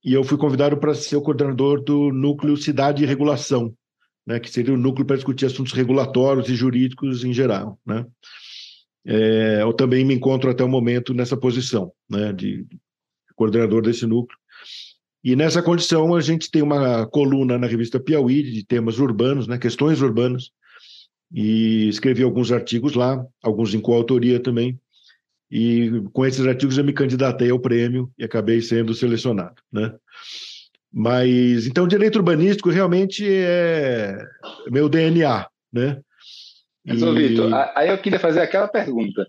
[0.03, 3.73] e eu fui convidado para ser o coordenador do núcleo Cidade e Regulação,
[4.25, 7.79] né, que seria o núcleo para discutir assuntos regulatórios e jurídicos em geral.
[7.85, 8.05] Né.
[9.05, 12.65] É, eu também me encontro até o momento nessa posição, né, de
[13.35, 14.37] coordenador desse núcleo.
[15.23, 19.57] E nessa condição a gente tem uma coluna na revista Piauí de temas urbanos, né,
[19.57, 20.51] questões urbanas,
[21.31, 24.79] e escrevi alguns artigos lá, alguns em coautoria também,
[25.51, 29.93] e com esses artigos eu me candidatei ao prêmio e acabei sendo selecionado, né?
[30.93, 34.17] Mas então direito urbanístico realmente é
[34.69, 36.01] meu DNA, né?
[36.85, 37.27] Então, e...
[37.27, 39.25] Vitor, aí eu queria fazer aquela pergunta.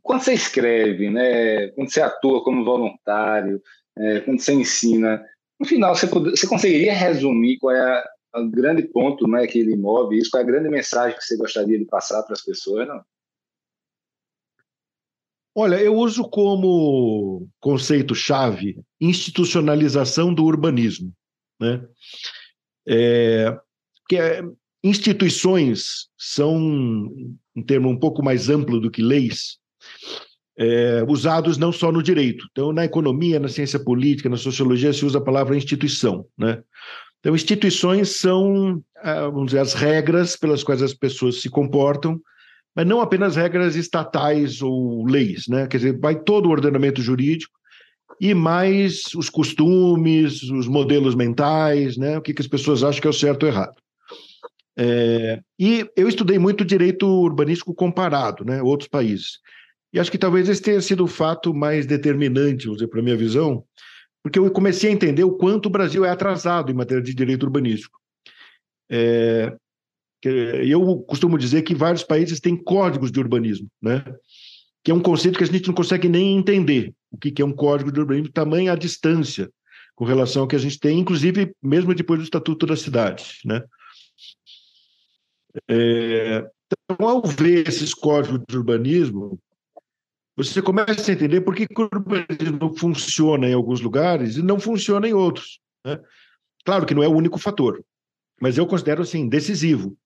[0.00, 3.60] Quando você escreve, né, quando você atua como voluntário,
[3.98, 5.24] é, quando você ensina,
[5.58, 10.18] no final você, você conseguiria resumir qual é o grande ponto né, que ele move
[10.18, 13.02] isso, qual é a grande mensagem que você gostaria de passar para as pessoas, não?
[15.54, 21.12] Olha, eu uso como conceito-chave institucionalização do urbanismo.
[21.60, 21.80] Né?
[22.88, 23.56] É,
[24.08, 24.42] que é,
[24.82, 26.56] instituições são
[27.56, 29.58] um termo um pouco mais amplo do que leis,
[30.58, 32.46] é, usados não só no direito.
[32.50, 36.26] Então, na economia, na ciência política, na sociologia, se usa a palavra instituição.
[36.36, 36.60] Né?
[37.20, 42.20] Então, instituições são, ah, vamos dizer, as regras pelas quais as pessoas se comportam
[42.74, 45.66] mas não apenas regras estatais ou leis, né?
[45.66, 47.52] Quer dizer, vai todo o ordenamento jurídico
[48.20, 52.18] e mais os costumes, os modelos mentais, né?
[52.18, 53.74] O que, que as pessoas acham que é o certo ou errado.
[54.76, 59.38] É, e eu estudei muito direito urbanístico comparado, né, outros países.
[59.92, 63.02] E acho que talvez esse tenha sido o fato mais determinante, vamos dizer, para a
[63.02, 63.64] minha visão,
[64.22, 67.44] porque eu comecei a entender o quanto o Brasil é atrasado em matéria de direito
[67.44, 68.00] urbanístico.
[68.90, 69.54] É,
[70.28, 74.04] eu costumo dizer que vários países têm códigos de urbanismo, né?
[74.84, 77.52] que é um conceito que a gente não consegue nem entender o que é um
[77.52, 79.50] código de urbanismo, tamanha a distância
[79.94, 83.38] com relação ao que a gente tem, inclusive mesmo depois do Estatuto da Cidade.
[83.44, 83.62] Né?
[85.68, 89.38] É, então, ao ver esses códigos de urbanismo,
[90.36, 95.08] você começa a entender por que o urbanismo funciona em alguns lugares e não funciona
[95.08, 95.60] em outros.
[95.84, 95.98] Né?
[96.64, 97.82] Claro que não é o único fator,
[98.40, 99.96] mas eu considero assim decisivo.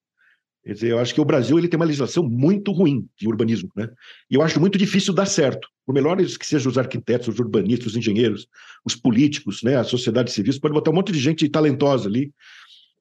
[0.65, 3.71] Quer dizer, eu acho que o Brasil ele tem uma legislação muito ruim de urbanismo,
[3.75, 3.89] né?
[4.31, 5.69] E eu acho muito difícil dar certo.
[5.87, 8.47] Por melhores que sejam os arquitetos, os urbanistas, os engenheiros,
[8.85, 9.77] os políticos, né?
[9.77, 12.33] A sociedade civil, você pode botar um monte de gente talentosa ali,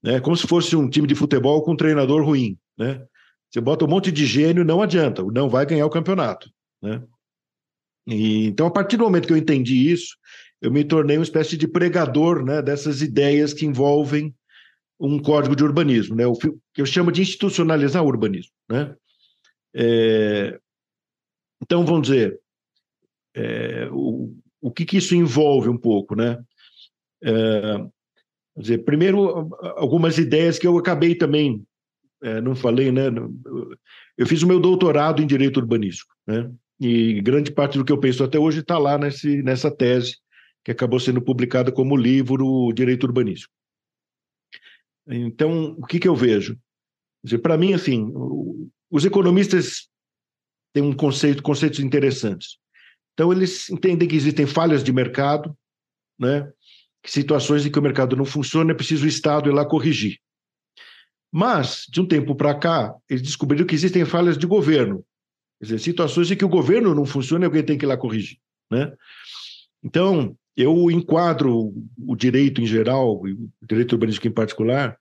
[0.01, 0.19] né?
[0.19, 3.03] Como se fosse um time de futebol com um treinador ruim, né?
[3.49, 6.49] Você bota um monte de gênio, não adianta, não vai ganhar o campeonato,
[6.81, 7.01] né?
[8.05, 10.15] E, então, a partir do momento que eu entendi isso,
[10.61, 14.33] eu me tornei uma espécie de pregador né, dessas ideias que envolvem
[14.99, 18.51] um código de urbanismo, né, o que eu chamo de institucionalizar o urbanismo.
[18.69, 18.95] Né?
[19.75, 20.59] É,
[21.61, 22.39] então, vamos dizer,
[23.35, 26.15] é, o, o que, que, isso envolve um pouco?
[26.15, 26.37] Né?
[27.23, 27.85] É,
[28.57, 31.63] dizer, primeiro, algumas ideias que eu acabei também,
[32.23, 33.03] é, não falei, né?
[34.17, 36.13] eu fiz o meu doutorado em direito urbanístico.
[36.25, 36.51] Né?
[36.79, 40.17] E grande parte do que eu penso até hoje está lá nesse, nessa tese,
[40.63, 43.53] que acabou sendo publicada como livro Direito Urbanístico.
[45.07, 46.57] Então, o que, que eu vejo?
[47.41, 48.11] Para mim, assim,
[48.89, 49.89] os economistas
[50.73, 52.57] têm um conceito, conceitos interessantes.
[53.13, 55.57] Então, eles entendem que existem falhas de mercado,
[56.19, 56.51] né?
[57.05, 60.19] situações em que o mercado não funciona, é preciso o Estado ir lá corrigir.
[61.31, 65.05] Mas, de um tempo para cá, eles descobriram que existem falhas de governo,
[65.59, 67.97] Quer dizer, situações em que o governo não funciona e alguém tem que ir lá
[67.97, 68.37] corrigir.
[68.71, 68.93] Né?
[69.83, 71.71] Então, eu enquadro
[72.05, 74.97] o direito em geral, o direito urbanístico em particular,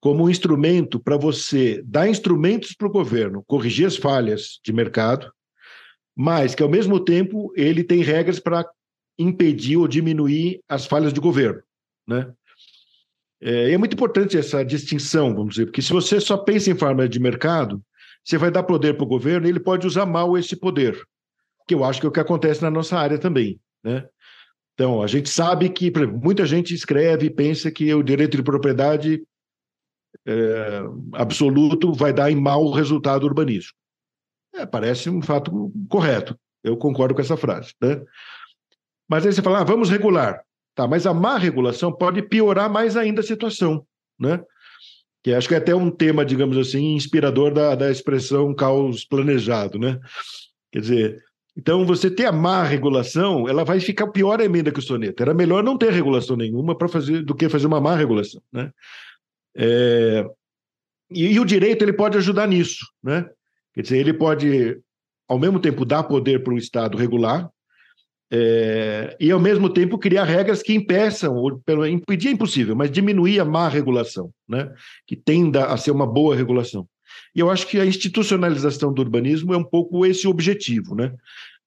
[0.00, 5.32] como um instrumento para você dar instrumentos para o governo corrigir as falhas de mercado,
[6.14, 8.64] mas que, ao mesmo tempo, ele tem regras para
[9.18, 11.62] impedir ou diminuir as falhas de governo.
[12.06, 12.32] Né?
[13.40, 17.10] É, é muito importante essa distinção, vamos dizer, porque se você só pensa em falhas
[17.10, 17.82] de mercado,
[18.24, 20.96] você vai dar poder para o governo e ele pode usar mal esse poder,
[21.66, 23.60] que eu acho que é o que acontece na nossa área também.
[23.82, 24.06] Né?
[24.82, 28.42] Então, a gente sabe que exemplo, muita gente escreve e pensa que o direito de
[28.42, 29.22] propriedade
[30.26, 30.80] é,
[31.12, 33.78] absoluto vai dar em mau resultado urbanístico.
[34.52, 36.36] É, parece um fato correto.
[36.64, 37.72] Eu concordo com essa frase.
[37.80, 38.02] Né?
[39.08, 40.42] Mas aí você fala, ah, vamos regular.
[40.74, 43.86] Tá, mas a má regulação pode piorar mais ainda a situação.
[44.18, 44.42] Né?
[45.22, 49.78] que acho que é até um tema, digamos assim, inspirador da, da expressão caos planejado,
[49.78, 50.00] né?
[50.72, 51.24] Quer dizer,
[51.56, 55.22] então você ter a má regulação, ela vai ficar pior a emenda que o soneto.
[55.22, 58.70] Era melhor não ter regulação nenhuma para fazer do que fazer uma má regulação, né?
[59.54, 60.26] É,
[61.10, 63.28] e, e, o direito ele pode ajudar nisso, né?
[63.74, 64.80] Quer dizer, ele pode
[65.28, 67.50] ao mesmo tempo dar poder para o Estado regular,
[68.34, 72.90] é, e, ao mesmo tempo, criar regras que impeçam, ou pelo, impedir é impossível, mas
[72.90, 74.72] diminuir a má regulação, né?
[75.06, 76.88] que tenda a ser uma boa regulação.
[77.34, 80.94] E eu acho que a institucionalização do urbanismo é um pouco esse objetivo.
[80.94, 81.14] Né?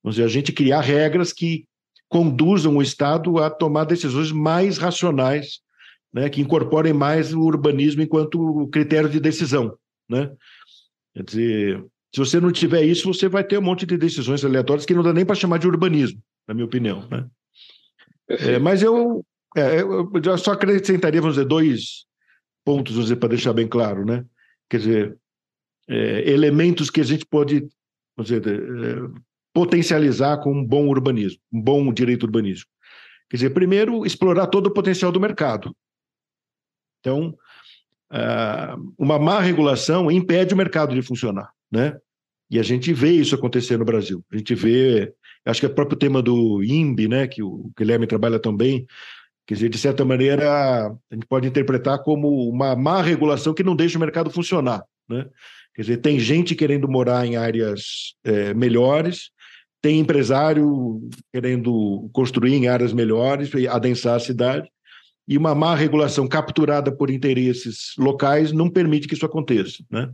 [0.04, 1.65] Vamos dizer, a gente criar regras que
[2.08, 5.60] conduzam o Estado a tomar decisões mais racionais,
[6.13, 6.30] né?
[6.30, 9.75] que incorporem mais o urbanismo enquanto critério de decisão.
[10.08, 10.32] Né?
[11.13, 14.86] Quer dizer, se você não tiver isso, você vai ter um monte de decisões aleatórias
[14.86, 17.08] que não dá nem para chamar de urbanismo na minha opinião.
[17.10, 17.25] Né?
[18.30, 19.25] É, mas eu,
[19.56, 22.06] é, eu só acrescentaria, vamos dizer, dois
[22.63, 24.25] pontos, vamos dizer, para deixar bem claro, né?
[24.69, 25.17] Quer dizer,
[25.88, 27.67] é, elementos que a gente pode,
[28.19, 29.19] dizer, é,
[29.54, 32.71] potencializar com um bom urbanismo, um bom direito urbanístico.
[33.30, 35.75] Quer dizer, primeiro, explorar todo o potencial do mercado.
[37.00, 37.36] Então,
[38.98, 41.98] uma má regulação impede o mercado de funcionar, né?
[42.50, 44.23] E a gente vê isso acontecer no Brasil.
[44.31, 45.13] A gente vê
[45.46, 48.86] acho que é o próprio tema do INB, né, que o Guilherme trabalha tão bem,
[49.46, 53.75] quer dizer, de certa maneira, a gente pode interpretar como uma má regulação que não
[53.75, 54.83] deixa o mercado funcionar.
[55.08, 55.25] Né?
[55.76, 59.30] Quer dizer, tem gente querendo morar em áreas é, melhores,
[59.82, 61.02] tem empresário
[61.32, 64.67] querendo construir em áreas melhores, adensar a cidade,
[65.28, 69.84] e uma má regulação capturada por interesses locais não permite que isso aconteça.
[69.90, 70.10] Né?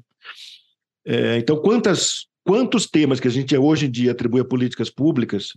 [1.05, 5.49] É, então, quantas quantos temas que a gente hoje em dia atribui a políticas públicas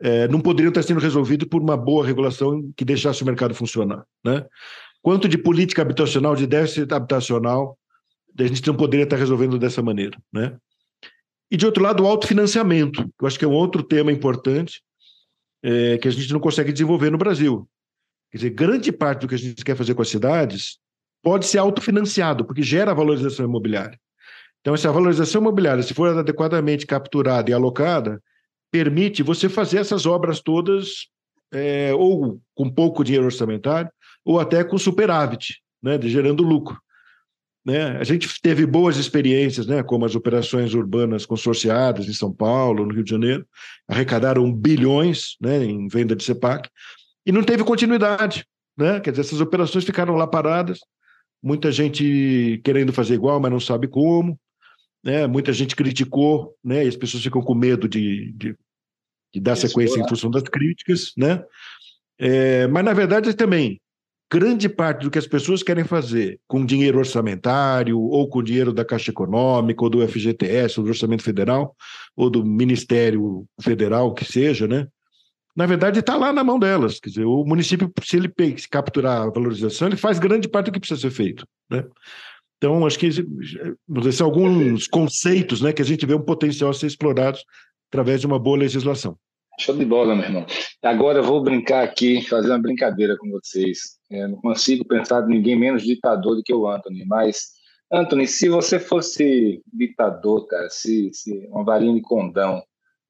[0.00, 4.04] é, não poderiam estar sendo resolvidos por uma boa regulação que deixasse o mercado funcionar,
[4.24, 4.44] né?
[5.02, 7.78] Quanto de política habitacional, de déficit habitacional,
[8.38, 10.56] a gente não poderia estar resolvendo dessa maneira, né?
[11.50, 14.82] E de outro lado, o autofinanciamento, que eu acho que é um outro tema importante
[15.62, 17.68] é, que a gente não consegue desenvolver no Brasil.
[18.30, 20.78] Quer dizer, grande parte do que a gente quer fazer com as cidades
[21.22, 23.98] pode ser autofinanciado, porque gera valorização imobiliária.
[24.60, 28.22] Então, essa valorização imobiliária, se for adequadamente capturada e alocada,
[28.70, 31.08] permite você fazer essas obras todas
[31.52, 33.90] é, ou com pouco dinheiro orçamentário,
[34.24, 36.80] ou até com superávit, né, gerando lucro.
[37.64, 37.98] Né?
[37.98, 42.94] A gente teve boas experiências, né, como as operações urbanas consorciadas em São Paulo, no
[42.94, 43.46] Rio de Janeiro,
[43.86, 46.70] arrecadaram bilhões né, em venda de CEPAC,
[47.26, 48.46] e não teve continuidade.
[48.76, 48.98] Né?
[49.00, 50.80] Quer dizer, essas operações ficaram lá paradas,
[51.42, 54.38] muita gente querendo fazer igual, mas não sabe como.
[55.04, 55.26] Né?
[55.26, 56.84] Muita gente criticou, né?
[56.84, 58.56] e as pessoas ficam com medo de, de,
[59.34, 61.12] de dar Isso, sequência em função das críticas.
[61.16, 61.44] Né?
[62.18, 63.78] É, mas, na verdade, também,
[64.30, 68.84] grande parte do que as pessoas querem fazer com dinheiro orçamentário, ou com dinheiro da
[68.84, 71.74] Caixa Econômica, ou do FGTS, ou do Orçamento Federal,
[72.16, 74.86] ou do Ministério Federal, que seja, né?
[75.56, 77.00] na verdade, está lá na mão delas.
[77.00, 78.32] Quer dizer, o município, se ele
[78.70, 81.46] capturar a valorização, ele faz grande parte do que precisa ser feito.
[81.68, 81.84] Né?
[82.56, 83.10] Então, acho que
[84.12, 87.44] são alguns conceitos né, que a gente vê um potencial a ser explorados
[87.90, 89.18] através de uma boa legislação.
[89.60, 90.46] Show de bola, meu irmão.
[90.82, 93.98] Agora eu vou brincar aqui, fazer uma brincadeira com vocês.
[94.10, 97.50] Não consigo pensar de ninguém menos ditador do que o Anthony, mas,
[97.92, 102.62] Anthony, se você fosse ditador, cara, se, se uma varinha de condão,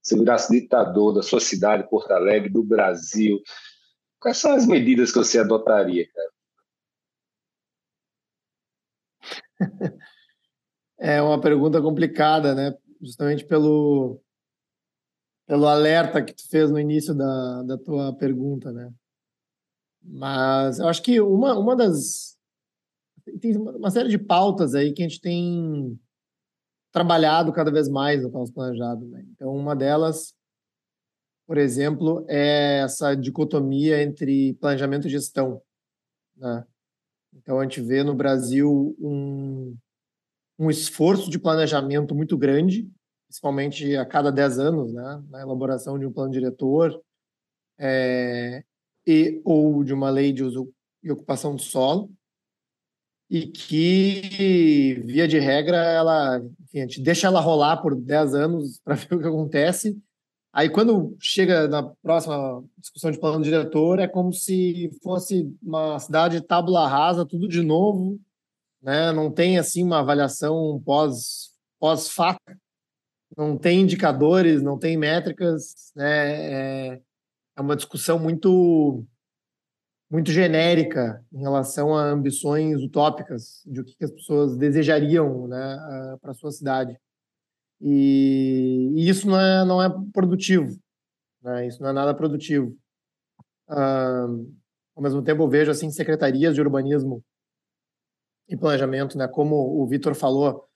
[0.03, 3.41] se virasse ditador da sua cidade, Porto Alegre, do Brasil,
[4.19, 6.31] quais são as medidas que você adotaria, cara?
[11.03, 12.77] É uma pergunta complicada, né?
[13.01, 14.21] Justamente pelo,
[15.51, 18.89] pelo alerta que tu fez no início da, da tua pergunta, né?
[20.01, 22.39] Mas eu acho que uma, uma das.
[23.41, 26.01] Tem uma série de pautas aí que a gente tem
[26.93, 29.05] trabalhado cada vez mais no caos planejado.
[29.09, 29.27] Né?
[29.33, 30.33] Então, uma delas,
[31.49, 35.61] por exemplo, é essa dicotomia entre planejamento e gestão.
[36.37, 36.65] Né?
[37.35, 39.77] Então, a gente vê no Brasil um,
[40.57, 42.89] um esforço de planejamento muito grande,
[43.31, 45.23] principalmente a cada 10 anos, né?
[45.31, 47.01] na elaboração de um plano diretor
[47.79, 48.65] é,
[49.07, 50.69] e ou de uma lei de uso
[51.01, 52.11] e ocupação do solo
[53.31, 58.81] e que, via de regra, ela, enfim, a gente deixa ela rolar por 10 anos
[58.85, 59.97] para ver o que acontece.
[60.53, 66.41] Aí, quando chega na próxima discussão de plano diretor, é como se fosse uma cidade
[66.41, 68.19] tábula rasa, tudo de novo,
[68.83, 69.13] né?
[69.13, 72.41] não tem assim uma avaliação pós, pós-fato,
[73.37, 76.93] não tem indicadores, não tem métricas, né?
[76.95, 77.03] é,
[77.57, 79.05] é uma discussão muito
[80.11, 86.33] muito genérica em relação a ambições utópicas de o que as pessoas desejariam né, para
[86.33, 86.99] a sua cidade.
[87.81, 90.77] E, e, isso não é, não é produtivo,
[91.41, 91.67] né?
[91.67, 92.77] isso não é nada produtivo.
[93.69, 94.53] Uh,
[94.97, 97.25] ao mesmo tempo, eu vejo assim secretarias de urbanismo
[98.49, 99.29] e planejamento, né?
[99.29, 100.69] como o Vitor falou,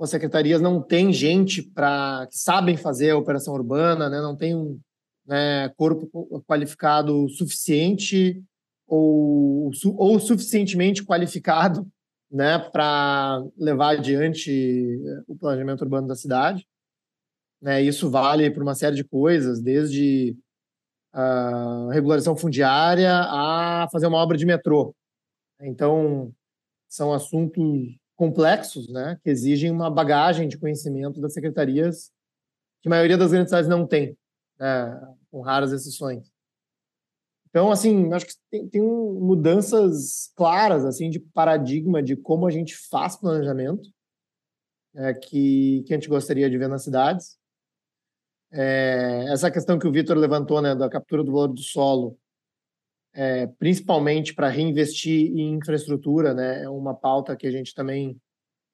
[0.00, 4.20] as secretarias não têm gente para que sabem fazer a operação urbana, né?
[4.20, 4.78] não tem um
[5.26, 6.08] né, corpo
[6.46, 8.42] qualificado suficiente
[8.86, 11.86] ou, ou suficientemente qualificado
[12.30, 16.66] né, para levar adiante o planejamento urbano da cidade.
[17.62, 20.36] Né, isso vale para uma série de coisas, desde
[21.12, 24.94] a regularização fundiária a fazer uma obra de metrô.
[25.60, 26.32] Então,
[26.88, 32.12] são assuntos complexos, né, que exigem uma bagagem de conhecimento das secretarias
[32.80, 34.16] que a maioria das grandes cidades não tem,
[34.58, 36.30] né, com raras exceções.
[37.48, 42.76] Então, assim, acho que tem, tem mudanças claras, assim, de paradigma de como a gente
[42.76, 43.88] faz planejamento,
[44.94, 47.38] é, que, que a gente gostaria de ver nas cidades.
[48.52, 52.18] É, essa questão que o Vitor levantou, né, da captura do valor do solo,
[53.14, 58.20] é, principalmente para reinvestir em infraestrutura, né, é uma pauta que a gente também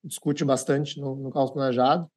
[0.03, 2.11] discute bastante no, no caos planejado.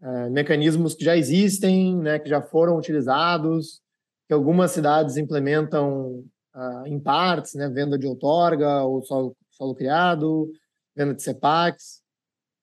[0.00, 3.82] É, mecanismos que já existem, né, que já foram utilizados,
[4.28, 10.50] que algumas cidades implementam uh, em partes, né, venda de outorga ou solo, solo criado,
[10.96, 12.00] venda de CEPACs,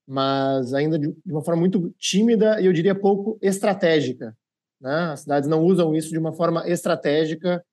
[0.08, 4.36] mas ainda de, de uma forma muito tímida e eu diria pouco estratégica.
[4.80, 5.12] Né?
[5.12, 7.64] As cidades não usam isso de uma forma estratégica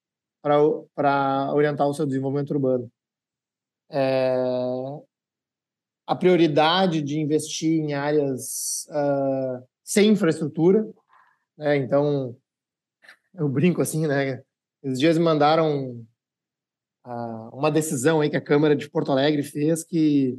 [0.45, 2.93] para orientar o seu desenvolvimento urbano.
[3.91, 4.37] É,
[6.07, 10.87] a prioridade de investir em áreas uh, sem infraestrutura,
[11.57, 11.77] né?
[11.77, 12.37] então
[13.35, 14.43] eu brinco assim, né?
[14.83, 16.05] Esses dias me mandaram
[17.07, 20.39] uh, uma decisão aí que a Câmara de Porto Alegre fez que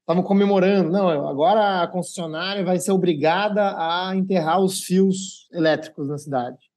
[0.00, 6.16] estavam comemorando, não, agora a concessionária vai ser obrigada a enterrar os fios elétricos na
[6.16, 6.71] cidade.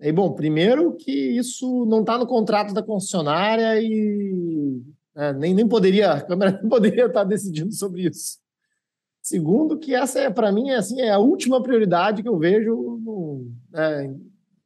[0.00, 4.82] E, bom, primeiro que isso não está no contrato da concessionária e
[5.14, 8.38] né, nem, nem poderia, a Câmara nem poderia estar decidindo sobre isso.
[9.22, 13.00] Segundo, que essa é, para mim, é, assim, é a última prioridade que eu vejo,
[13.02, 14.14] no, é,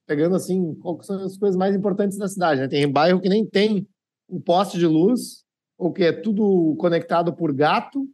[0.07, 2.61] pegando assim, quais são as coisas mais importantes da cidade.
[2.61, 2.69] Né?
[2.69, 3.87] Tem bairro que nem tem
[4.29, 5.45] um poste de luz,
[5.79, 8.07] ou que é tudo conectado por gato,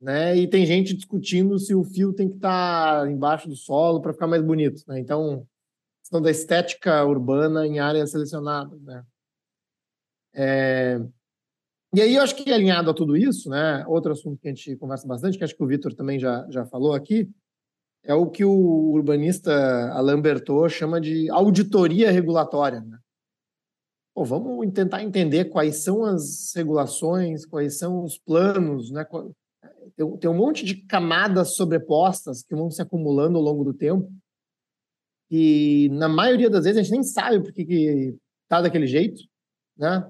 [0.00, 0.34] né?
[0.34, 4.14] E tem gente discutindo se o fio tem que estar tá embaixo do solo para
[4.14, 4.98] ficar mais bonito, né?
[4.98, 5.46] Então,
[6.10, 9.04] questão da estética urbana em áreas selecionadas, né?
[10.34, 11.00] É...
[11.94, 13.84] E aí, eu acho que alinhado a tudo isso, né?
[13.86, 16.64] Outro assunto que a gente conversa bastante, que acho que o Vitor também já, já
[16.66, 17.28] falou aqui,
[18.04, 19.52] é o que o urbanista
[19.92, 22.98] Alain Bertot chama de auditoria regulatória, né?
[24.14, 29.04] Pô, vamos tentar entender quais são as regulações, quais são os planos, né?
[29.96, 34.10] Tem, tem um monte de camadas sobrepostas que vão se acumulando ao longo do tempo
[35.30, 39.22] e na maioria das vezes a gente nem sabe por que está daquele jeito,
[39.76, 40.08] né?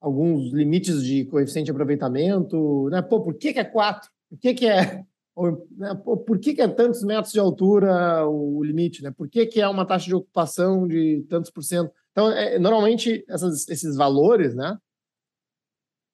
[0.00, 3.00] Alguns limites de coeficiente de aproveitamento, né?
[3.00, 4.10] Pô, por que, que é 4?
[4.28, 5.02] Por que, que é
[5.34, 9.02] ou, né, pô, por que, que, é tantos metros de altura o limite?
[9.02, 9.10] Né?
[9.10, 11.90] Por que, que é uma taxa de ocupação de tantos por cento?
[12.12, 14.78] Então, é, normalmente, essas, esses valores, né,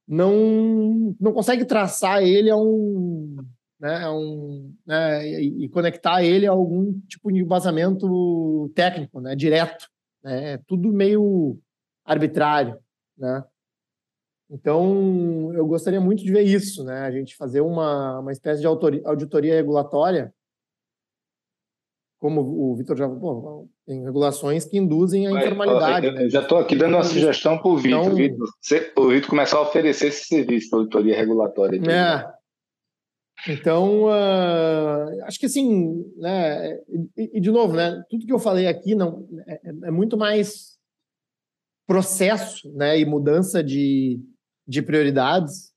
[0.09, 3.37] não, não consegue traçar ele a um,
[3.81, 9.35] né, a um né, e, e, conectar ele a algum tipo de embasamento técnico, né,
[9.35, 9.89] direto.
[10.23, 11.59] Né, é tudo meio
[12.05, 12.79] arbitrário,
[13.17, 13.45] né?
[14.53, 17.03] Então, eu gostaria muito de ver isso, né?
[17.03, 20.35] A gente fazer uma, uma espécie de auditoria regulatória
[22.21, 26.07] como o Vitor já falou, tem regulações que induzem a informalidade.
[26.07, 26.29] Eu, né?
[26.29, 27.99] já estou aqui dando uma sugestão para o Vitor.
[28.03, 31.81] Então, o Vitor começar a oferecer esse serviço de auditoria regulatória.
[31.91, 32.40] É.
[33.49, 36.75] Então, uh, acho que assim, né,
[37.17, 40.79] e, e, de novo, né, tudo que eu falei aqui não é, é, muito mais
[41.87, 44.21] processo né, e mudança de,
[44.67, 45.73] de prioridades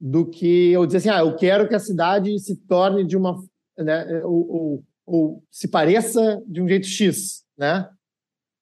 [0.00, 3.36] do que eu dizer assim, ah, eu quero que a cidade se torne de uma...
[3.78, 7.88] Né, ou, ou ou se pareça de um jeito X, né?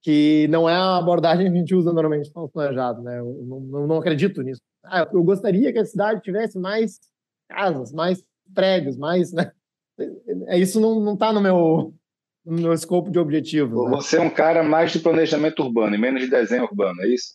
[0.03, 3.21] Que não é a abordagem que a gente usa normalmente no planejado, né?
[3.21, 4.61] Eu não, não acredito nisso.
[4.85, 6.99] Ah, eu gostaria que a cidade tivesse mais
[7.53, 8.25] casas, mais
[8.55, 9.53] prédios, mais, né?
[10.47, 11.95] É isso não está no meu
[12.45, 13.85] no meu escopo de objetivo.
[13.85, 13.97] Né?
[13.97, 17.35] Você é um cara mais de planejamento urbano e menos de desenho urbano, é isso?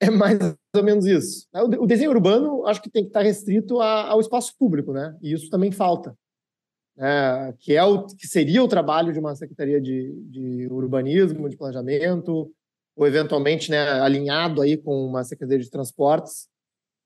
[0.00, 0.38] É mais
[0.74, 1.46] ou menos isso.
[1.78, 5.16] O desenho urbano acho que tem que estar restrito ao espaço público, né?
[5.22, 6.16] E isso também falta
[6.96, 11.56] né, que é o que seria o trabalho de uma secretaria de, de urbanismo, de
[11.56, 12.50] planejamento,
[12.96, 16.48] ou eventualmente né, alinhado aí com uma secretaria de transportes,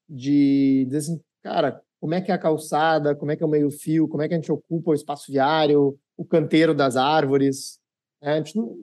[0.08, 3.50] de dizer assim, cara, como é que é a calçada, como é que é o
[3.50, 7.78] meio-fio, como é que a gente ocupa o espaço viário, o canteiro das árvores.
[8.22, 8.32] Né?
[8.32, 8.76] A, gente não,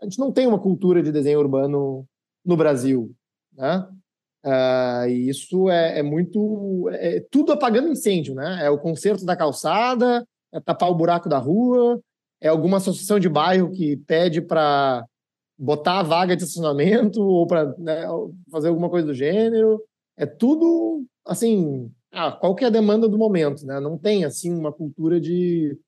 [0.00, 2.06] a gente não tem uma cultura de desenho urbano
[2.44, 3.12] no Brasil,
[3.52, 3.88] né?
[4.44, 6.88] Uh, e isso é, é muito.
[6.90, 8.64] É, tudo apagando incêndio, né?
[8.64, 12.00] É o conserto da calçada, é tapar o buraco da rua,
[12.40, 15.06] é alguma associação de bairro que pede para
[15.56, 18.04] botar a vaga de estacionamento ou para né,
[18.50, 19.80] fazer alguma coisa do gênero.
[20.16, 23.80] É tudo, assim, ah, qual que é a demanda do momento, né?
[23.80, 25.78] Não tem, assim, uma cultura de,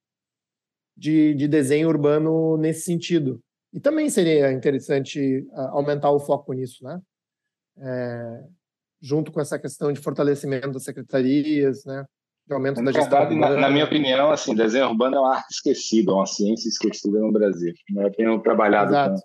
[0.97, 3.41] de, de desenho urbano nesse sentido.
[3.73, 7.01] E também seria interessante uh, aumentar o foco nisso, né?
[7.77, 8.45] É,
[9.03, 12.05] junto com essa questão de fortalecimento das secretarias, né?
[12.47, 15.51] de aumento na da verdade, na, na, minha opinião, assim, desenho urbano é uma arte
[15.51, 17.73] esquecida, uma ciência esquecida no Brasil.
[17.97, 19.17] Eu tenho trabalhado com,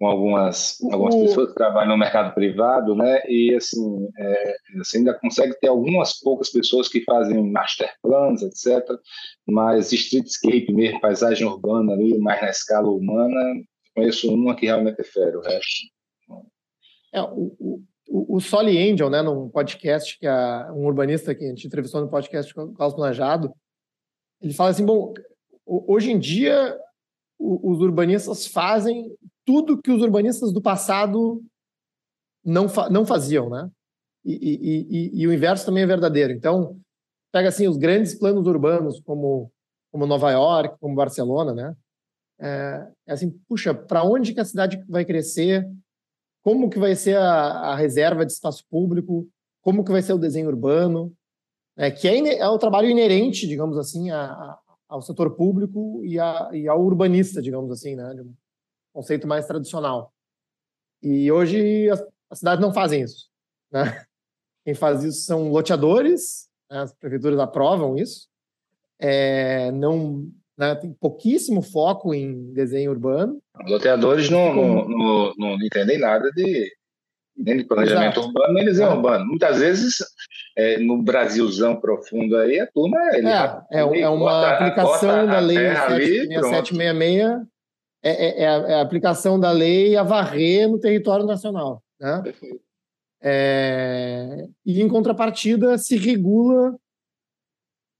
[0.00, 3.20] com, algumas, algumas pessoas que trabalham no mercado privado, né?
[3.28, 8.82] E assim, é, você ainda consegue ter algumas poucas pessoas que fazem master plans, etc.
[9.46, 13.38] Mas streetscape mesmo, paisagem urbana ali, mais na escala humana,
[13.94, 15.86] conheço uma que realmente é fero, o resto.
[17.12, 17.54] É, o,
[18.08, 22.00] o, o Soli Angel, né, num podcast que a, um urbanista que a gente entrevistou
[22.00, 23.52] no podcast com o Carlos Planejado,
[24.40, 25.12] ele fala assim, bom,
[25.66, 26.74] hoje em dia
[27.38, 29.14] os urbanistas fazem
[29.50, 31.42] tudo que os urbanistas do passado
[32.44, 33.70] não, fa não faziam, né?
[34.24, 36.32] E, e, e, e, o inverso também é verdadeiro.
[36.32, 36.78] Então,
[37.32, 39.50] pega assim os grandes planos urbanos como
[39.90, 41.76] como Nova York, como Barcelona, né?
[42.38, 45.68] É, é assim, puxa, para onde que a cidade vai crescer?
[46.42, 49.28] como que vai ser a, a reserva de espaço público,
[49.62, 51.12] como que vai ser o desenho urbano,
[51.76, 56.16] é, que é, é o trabalho inerente, digamos assim, a, a, ao setor público e,
[56.16, 58.22] e, ao urbanista, digamos assim, né, de
[58.92, 60.12] conceito mais tradicional.
[61.02, 63.28] E hoje as, as cidades não fazem isso.
[63.72, 63.82] Né?
[64.64, 66.80] quem faz isso são loteadores, né?
[66.80, 68.28] as prefeituras aprovam isso.
[68.98, 73.40] É, não né, tem pouquíssimo foco em desenho urbano.
[73.66, 76.70] Loteadores não, não, não, não entendem nada de
[77.36, 78.26] nem de planejamento Exato.
[78.26, 78.94] urbano, nem desenho é.
[78.94, 79.24] urbano.
[79.24, 79.94] Muitas vezes,
[80.56, 82.98] é, no Brasilzão profundo aí, a turma...
[83.14, 87.46] É, é, é uma aplicação da lei 766
[88.02, 91.82] é, é, é, a, é, a, aplicação da lei a varrer no território nacional.
[92.00, 92.22] Né?
[93.22, 96.76] É, e, em contrapartida, se regula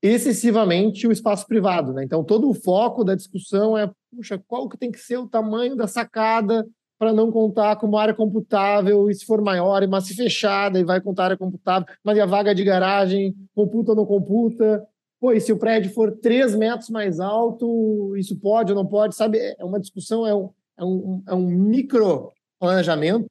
[0.02, 1.92] excessivamente o espaço privado.
[1.92, 2.04] Né?
[2.04, 5.76] Então, todo o foco da discussão é, puxa, qual que tem que ser o tamanho
[5.76, 6.66] da sacada
[6.98, 11.00] para não contar como área computável, e se for maior, mas se fechada, e vai
[11.00, 14.86] contar área computável, mas e a vaga de garagem, computa ou não computa?
[15.20, 19.14] Pô, e se o prédio for três metros mais alto, isso pode ou não pode?
[19.14, 23.28] Sabe, é uma discussão, é um, é um, é um micro planejamento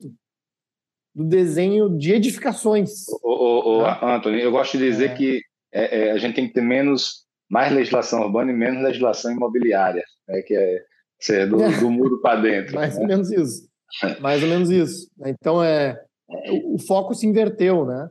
[1.15, 3.07] do desenho de edificações.
[3.23, 3.99] Ô, ô, ô né?
[4.03, 5.15] Antônio, eu gosto de dizer é.
[5.15, 5.41] que
[5.73, 10.03] é, é, a gente tem que ter menos, mais legislação urbana e menos legislação imobiliária,
[10.27, 10.83] né, que é
[11.19, 12.75] ser do, do muro para dentro.
[12.75, 13.01] Mais né?
[13.01, 13.67] ou menos isso.
[14.21, 15.09] Mais ou menos isso.
[15.25, 18.07] Então, é, o, o foco se inverteu, né?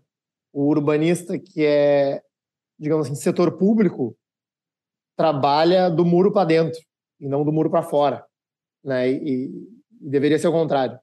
[0.53, 2.21] O urbanista que é,
[2.79, 4.17] digamos assim, setor público,
[5.17, 6.81] trabalha do muro para dentro
[7.21, 8.25] e não do muro para fora,
[8.85, 9.11] né?
[9.11, 9.69] E, e,
[10.01, 10.99] deveria ser o contrário.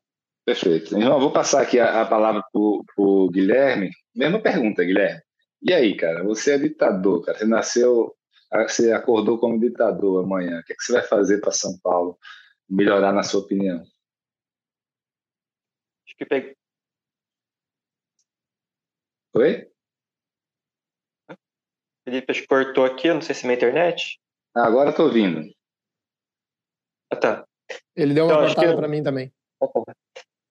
[0.45, 0.95] Perfeito.
[0.95, 2.61] Então, eu vou passar aqui a, a palavra para
[3.03, 3.89] o Guilherme.
[4.15, 5.21] Mesma pergunta, Guilherme.
[5.61, 6.23] E aí, cara?
[6.23, 7.37] Você é ditador, cara.
[7.37, 8.15] Você nasceu
[8.63, 10.59] você acordou como ditador amanhã.
[10.59, 12.17] O que, é que você vai fazer para São Paulo
[12.69, 13.81] melhorar, na sua opinião?
[16.05, 16.55] Acho que peguei.
[19.33, 19.74] Oi?
[22.05, 24.19] Felipe, acho que cortou aqui, eu não sei se é minha internet.
[24.55, 25.41] Ah, agora estou ouvindo.
[27.11, 27.45] Ah, tá.
[27.95, 28.77] Ele deu uma então, cortada que...
[28.77, 29.33] para mim também.
[29.59, 29.93] Tá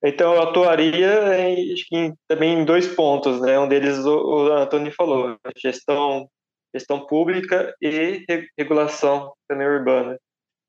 [0.04, 3.58] então, eu atuaria em, acho que em, também em dois pontos, né?
[3.58, 6.28] Um deles o, o Antônio falou, gestão
[6.74, 8.26] gestão pública e
[8.58, 10.18] regulação também urbana.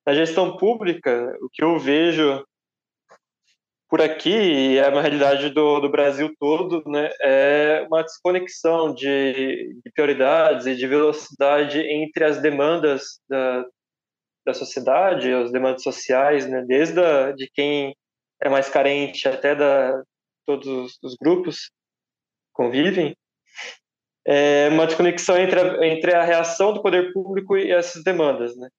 [0.06, 2.46] Na gestão pública, o que eu vejo
[3.90, 9.80] por aqui, e é uma realidade do, do Brasil todo, né, é uma desconexão de,
[9.84, 13.66] de, prioridades e de velocidade entre as demandas da,
[14.46, 17.96] da sociedade, as demandas sociais, né, desde a, de quem
[18.42, 20.02] é mais carente até da
[20.46, 21.72] todos os grupos
[22.54, 23.16] convivem,
[24.28, 28.70] é uma desconexão entre a, entre a reação do poder público e essas demandas, né?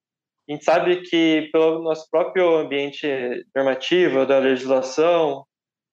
[0.49, 3.07] A gente sabe que pelo nosso próprio ambiente
[3.55, 5.45] normativo, da legislação,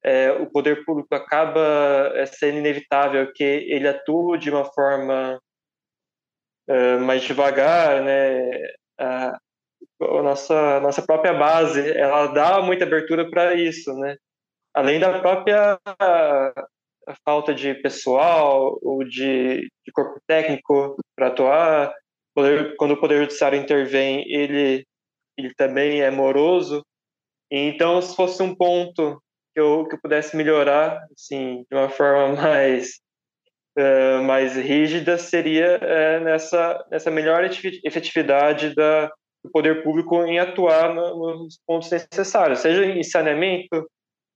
[0.04, 5.40] é, o poder público acaba é, sendo inevitável que ele atue de uma forma
[6.68, 8.50] é, mais devagar, né?
[9.00, 9.38] A,
[10.02, 14.18] a nossa nossa própria base, ela dá muita abertura para isso, né?
[14.74, 15.80] Além da própria
[17.08, 21.94] a falta de pessoal ou de, de corpo técnico para atuar.
[22.78, 24.86] Quando o Poder Judiciário intervém, ele,
[25.38, 26.84] ele também é moroso.
[27.52, 29.22] Então, se fosse um ponto
[29.54, 33.00] que eu, que eu pudesse melhorar, assim, de uma forma mais,
[33.78, 37.44] uh, mais rígida, seria uh, nessa, nessa melhor
[37.84, 39.08] efetividade da,
[39.44, 43.88] do poder público em atuar no, nos pontos necessários, seja em saneamento,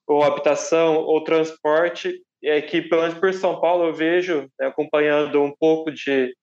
[0.07, 5.41] ou habitação, ou transporte, é que, pelo menos por São Paulo, eu vejo, né, acompanhando
[5.41, 6.33] um pouco de,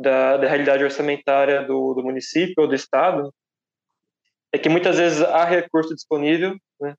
[0.00, 3.32] da, da realidade orçamentária do, do município ou do estado,
[4.52, 6.94] é que muitas vezes há recurso disponível, né,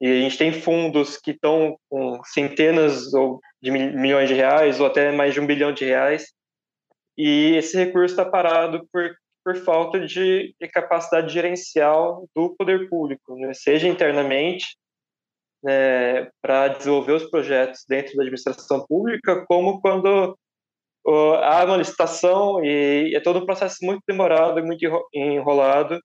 [0.00, 4.86] e a gente tem fundos que estão com centenas ou de milhões de reais, ou
[4.86, 6.32] até mais de um bilhão de reais,
[7.16, 9.14] e esse recurso está parado por,
[9.44, 13.52] por falta de, de, capacidade gerencial do poder público, né?
[13.52, 14.76] seja internamente,
[15.62, 20.36] né, para desenvolver os projetos dentro da administração pública, como quando
[21.06, 26.00] há uma licitação e é todo um processo muito demorado e muito enrolado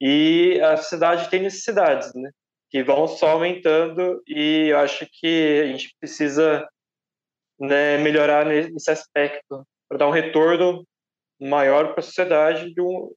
[0.00, 2.30] e a sociedade tem necessidades, né,
[2.70, 6.66] que vão só aumentando e eu acho que a gente precisa
[7.58, 10.84] né, melhorar nesse aspecto para dar um retorno
[11.40, 13.10] maior para a sociedade de um,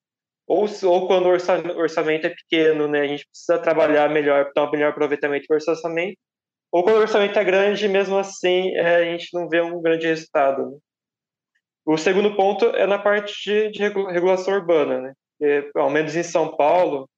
[0.48, 4.70] ou, ou quando o orçamento é pequeno, né, a gente precisa trabalhar melhor para dar
[4.70, 6.18] um melhor aproveitamento do orçamento,
[6.72, 10.08] ou quando o orçamento é grande, mesmo assim, é, a gente não vê um grande
[10.08, 10.72] resultado.
[10.72, 10.78] Né?
[11.86, 15.14] O segundo ponto é na parte de, de regulação urbana, né?
[15.40, 17.10] E, ao menos em São Paulo,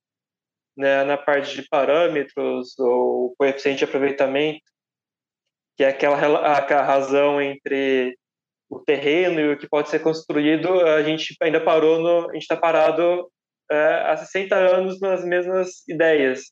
[0.76, 4.62] né, na parte de parâmetros ou coeficiente de aproveitamento,
[5.76, 8.16] que é aquela, aquela razão entre
[8.70, 12.42] o terreno e o que pode ser construído, a gente ainda parou no, a gente
[12.42, 13.30] está parado
[13.70, 16.50] é, há 60 anos nas mesmas ideias.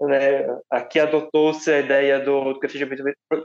[0.00, 2.58] né, aqui adotou-se a ideia do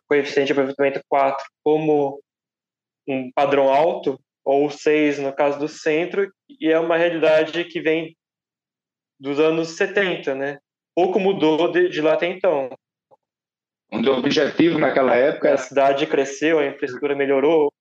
[0.07, 2.22] coeficiente de aproveitamento 4 como
[3.07, 8.15] um padrão alto, ou 6 no caso do centro, e é uma realidade que vem
[9.19, 10.59] dos anos 70, né?
[10.95, 12.69] Pouco mudou de, de lá até então.
[13.91, 15.53] Onde o objetivo naquela época...
[15.53, 17.71] A cidade cresceu, a infraestrutura melhorou,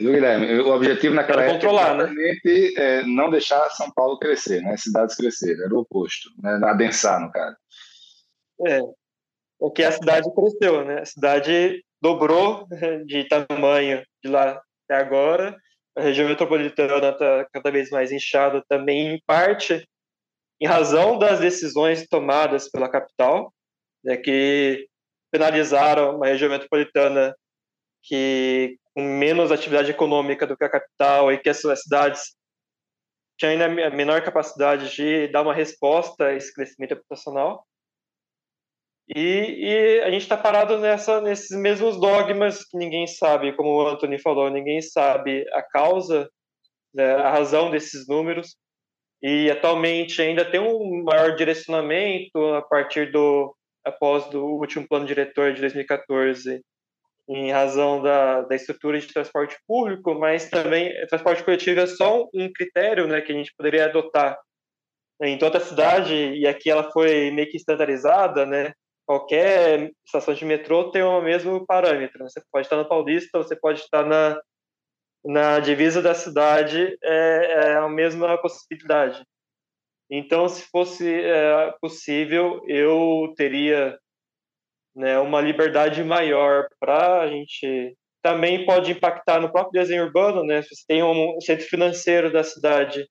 [0.00, 0.60] o Guilherme?
[0.60, 2.36] O objetivo naquela era época controlar, era né?
[2.76, 4.76] é, não deixar São Paulo crescer, né?
[4.76, 6.60] cidades crescerem, era o oposto, né?
[6.64, 7.56] adensar, no caso.
[8.66, 8.80] É,
[9.58, 11.00] porque a cidade cresceu, né?
[11.00, 12.68] A cidade dobrou
[13.06, 15.56] de tamanho de lá até agora,
[15.96, 19.88] a região metropolitana está cada vez mais inchada também, em parte
[20.60, 23.52] em razão das decisões tomadas pela capital,
[24.04, 24.86] né, que
[25.32, 27.34] penalizaram uma região metropolitana
[28.02, 32.36] que com menos atividade econômica do que a capital e que essas cidades
[33.38, 37.66] tinham ainda menor capacidade de dar uma resposta a esse crescimento habitacional.
[39.08, 43.86] E, e a gente está parado nessa, nesses mesmos dogmas que ninguém sabe, como o
[43.86, 46.28] Anthony falou, ninguém sabe a causa,
[46.94, 48.56] né, a razão desses números.
[49.22, 55.52] E atualmente ainda tem um maior direcionamento a partir do após do último plano diretor
[55.52, 56.62] de 2014
[57.28, 62.50] em razão da, da estrutura de transporte público, mas também transporte coletivo é só um
[62.52, 64.38] critério né, que a gente poderia adotar
[65.22, 68.72] em toda a cidade, e aqui ela foi meio que estandarizada, né?
[69.06, 72.24] Qualquer estação de metrô tem o mesmo parâmetro.
[72.24, 74.40] Você pode estar na Paulista, você pode estar na,
[75.24, 79.22] na divisa da cidade, é, é a mesma possibilidade.
[80.10, 83.98] Então, se fosse é, possível, eu teria
[84.94, 87.96] né, uma liberdade maior para a gente.
[88.22, 90.62] Também pode impactar no próprio desenho urbano, né?
[90.62, 93.06] Se você tem um centro financeiro da cidade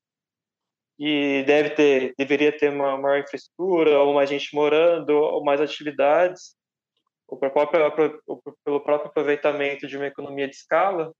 [0.99, 6.55] e deve ter, deveria ter uma maior infraestrutura, ou mais gente morando, ou mais atividades,
[7.27, 8.21] ou pelo próprio,
[8.63, 11.11] pelo próprio aproveitamento de uma economia de escala,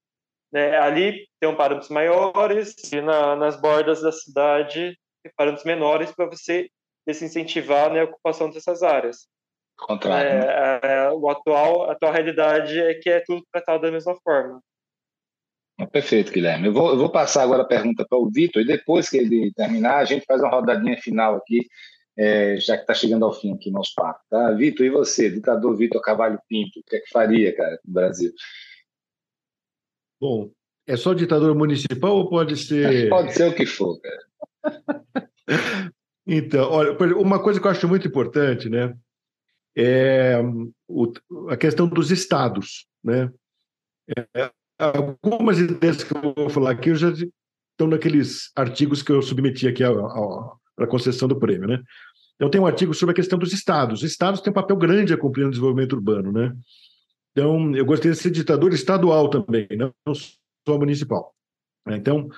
[0.52, 0.78] né?
[0.78, 4.96] Ali tem um parâmetros maiores e na, nas bordas da cidade
[5.36, 6.70] parâmetros menores para você
[7.08, 9.28] desincentivar né, a ocupação dessas áreas.
[9.78, 10.30] Contrário.
[10.30, 10.80] É, né?
[10.84, 14.62] é, o atual, a atual realidade é que é tudo tratado da mesma forma.
[15.92, 16.68] Perfeito, Guilherme.
[16.68, 19.52] Eu vou, eu vou passar agora a pergunta para o Vitor e depois que ele
[19.54, 21.68] terminar, a gente faz uma rodadinha final aqui,
[22.18, 24.20] é, já que está chegando ao fim aqui nosso papo.
[24.30, 24.52] Tá?
[24.52, 28.32] Vitor, e você, ditador Vitor Cavalho Pinto, o que é que faria, cara, no Brasil?
[30.22, 30.52] Bom,
[30.88, 33.10] é só ditador municipal ou pode ser.
[33.10, 34.24] Pode ser o que for, cara.
[36.26, 38.94] então, olha, uma coisa que eu acho muito importante, né?
[39.76, 40.40] é
[40.88, 41.12] o,
[41.50, 42.88] a questão dos estados.
[43.04, 43.32] Né?
[44.36, 49.22] É, algumas ideias que eu vou falar aqui eu já estão naqueles artigos que eu
[49.22, 49.84] submeti aqui
[50.76, 51.68] para concessão do prêmio.
[51.68, 51.82] Né?
[52.36, 54.02] Então, tem um artigo sobre a questão dos estados.
[54.02, 56.32] Os estados têm um papel grande a cumprir no desenvolvimento urbano.
[56.32, 56.54] Né?
[57.32, 61.34] Então, eu gostaria de ser ditador estadual também, não só municipal.
[61.88, 62.30] Então,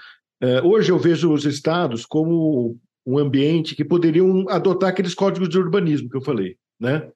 [0.42, 5.60] é, hoje eu vejo os estados como um ambiente que poderiam adotar aqueles códigos de
[5.60, 7.12] urbanismo que eu falei, né?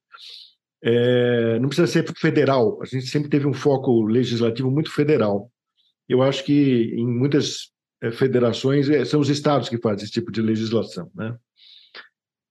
[0.81, 5.51] É, não precisa ser federal, a gente sempre teve um foco legislativo muito federal.
[6.07, 7.71] Eu acho que em muitas
[8.01, 11.11] é, federações é, são os estados que fazem esse tipo de legislação.
[11.13, 11.37] Né?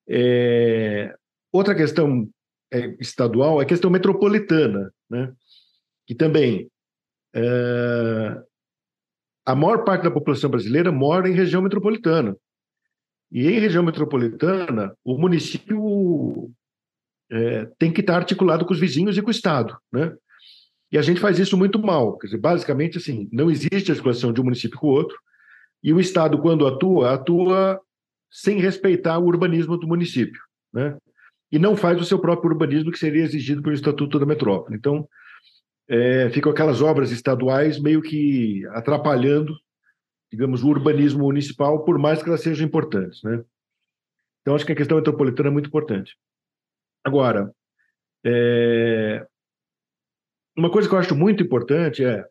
[0.08, 1.14] É,
[1.50, 2.28] outra questão
[2.72, 5.32] é, estadual é a questão metropolitana, né?
[6.06, 6.70] que também
[7.34, 8.42] é,
[9.44, 12.36] a maior parte da população brasileira mora em região metropolitana.
[13.30, 16.50] E em região metropolitana, o município
[17.30, 20.14] é, tem que estar articulado com os vizinhos e com o Estado, né?
[20.90, 22.16] E a gente faz isso muito mal.
[22.18, 25.18] Quer dizer, basicamente, assim, não existe articulação de um município com o outro,
[25.82, 27.80] e o Estado, quando atua, atua
[28.30, 30.40] sem respeitar o urbanismo do município,
[30.72, 30.96] né?
[31.50, 34.76] E não faz o seu próprio urbanismo que seria exigido pelo Estatuto da Metrópole.
[34.76, 35.08] Então,
[35.88, 39.56] é, ficam aquelas obras estaduais meio que atrapalhando,
[40.30, 43.42] digamos, o urbanismo municipal, por mais que elas sejam importantes, né?
[44.42, 46.16] Então, acho que a questão metropolitana é muito importante.
[47.04, 47.50] Agora,
[48.24, 49.26] é...
[50.56, 52.24] uma coisa que eu acho muito importante é,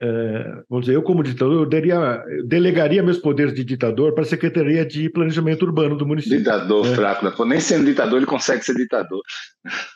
[0.00, 1.94] é, vamos dizer, eu como ditador, eu, daria,
[2.28, 6.38] eu delegaria meus poderes de ditador para a Secretaria de Planejamento Urbano do município.
[6.38, 6.94] Ditador né?
[6.94, 7.32] fraco, né?
[7.46, 9.22] nem sendo ditador ele consegue ser ditador.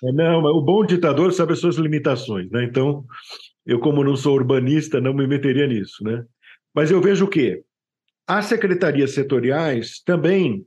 [0.02, 2.64] É, não, o bom ditador sabe as suas limitações, né?
[2.64, 3.04] Então,
[3.66, 6.24] eu como não sou urbanista, não me meteria nisso, né?
[6.74, 7.62] Mas eu vejo o quê?
[8.26, 10.64] As secretarias setoriais também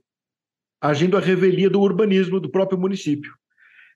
[0.84, 3.32] agindo a revelia do urbanismo do próprio município.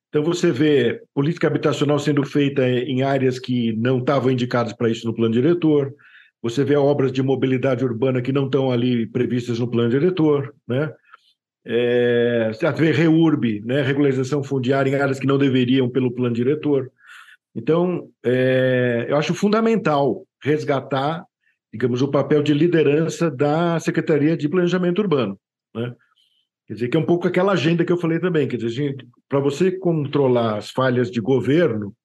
[0.08, 5.06] Então você vê política habitacional sendo feita em áreas que não estavam indicadas para isso
[5.06, 5.94] no plano diretor.
[6.42, 10.90] Você vê obras de mobilidade urbana que não estão ali previstas no plano diretor, né?
[11.66, 16.90] é, haver reurb, né, regularização fundiária em áreas que não deveriam pelo plano diretor.
[17.54, 21.22] Então, é, eu acho fundamental resgatar,
[21.70, 25.38] digamos, o papel de liderança da Secretaria de Planejamento Urbano,
[25.74, 25.94] né?
[26.68, 28.94] Quer dizer, que é um pouco aquela agenda que eu falei também, quer dizer,
[29.26, 31.96] para você controlar as falhas de governo,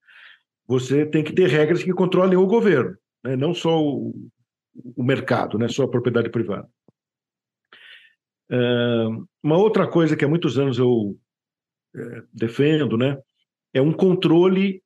[0.65, 3.35] você tem que ter regras que controlem o governo, né?
[3.35, 4.13] não só o,
[4.95, 5.67] o mercado, né?
[5.67, 6.67] só a propriedade privada.
[9.43, 11.17] Uma outra coisa que há muitos anos eu
[11.95, 13.17] é, defendo, né,
[13.73, 14.81] é um controle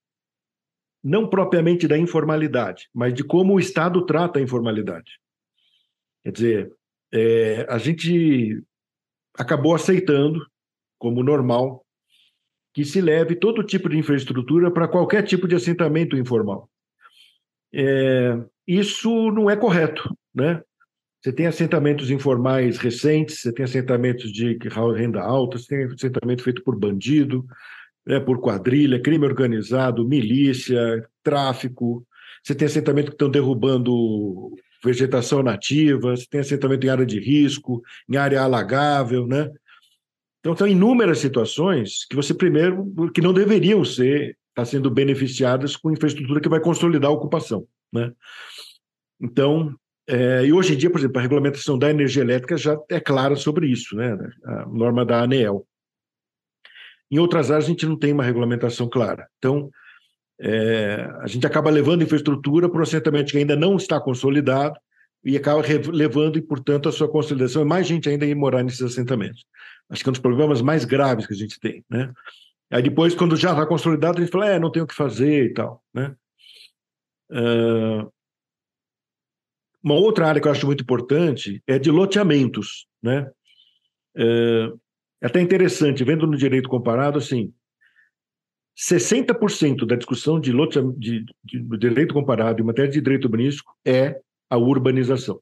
[1.04, 5.20] não propriamente da informalidade, mas de como o Estado trata a informalidade.
[6.24, 6.74] Quer dizer,
[7.14, 8.64] é, a gente
[9.38, 10.46] acabou aceitando
[10.98, 11.86] como normal
[12.74, 16.70] que se leve todo tipo de infraestrutura para qualquer tipo de assentamento informal.
[17.74, 20.62] É, isso não é correto, né?
[21.20, 24.58] Você tem assentamentos informais recentes, você tem assentamentos de
[24.96, 27.46] renda alta, você tem assentamento feito por bandido,
[28.06, 32.06] né, por quadrilha, crime organizado, milícia, tráfico.
[32.44, 37.82] Você tem assentamento que estão derrubando vegetação nativa, você tem assentamento em área de risco,
[38.10, 39.50] em área alagável, né?
[40.40, 45.76] Então, são inúmeras situações que você, primeiro, que não deveriam ser, estar tá sendo beneficiadas
[45.76, 48.12] com infraestrutura que vai consolidar a ocupação, né?
[49.20, 49.76] Então,
[50.08, 53.36] é, e hoje em dia, por exemplo, a regulamentação da energia elétrica já é clara
[53.36, 54.18] sobre isso, né?
[54.46, 55.68] A norma da ANEEL.
[57.12, 59.28] Em outras áreas, a gente não tem uma regulamentação clara.
[59.38, 59.70] Então,
[60.40, 64.80] é, a gente acaba levando infraestrutura para um assentamento que ainda não está consolidado
[65.24, 65.62] e acaba
[65.92, 67.64] levando, e, portanto, a sua consolidação.
[67.64, 69.46] E mais gente ainda ir morar nesses assentamentos.
[69.90, 72.14] Acho que é um dos problemas mais graves que a gente tem, né?
[72.70, 75.46] Aí depois, quando já está consolidado, a gente fala, é, não tem o que fazer
[75.46, 76.16] e tal, né?
[77.32, 78.12] Uh,
[79.84, 83.30] uma outra área que eu acho muito importante é de loteamentos, né?
[84.16, 84.72] É,
[85.22, 87.54] é até interessante, vendo no direito comparado, assim,
[88.78, 94.20] 60% da discussão de, lote, de, de, direito comparado em matéria de direito urbanístico é
[94.50, 95.42] a urbanização.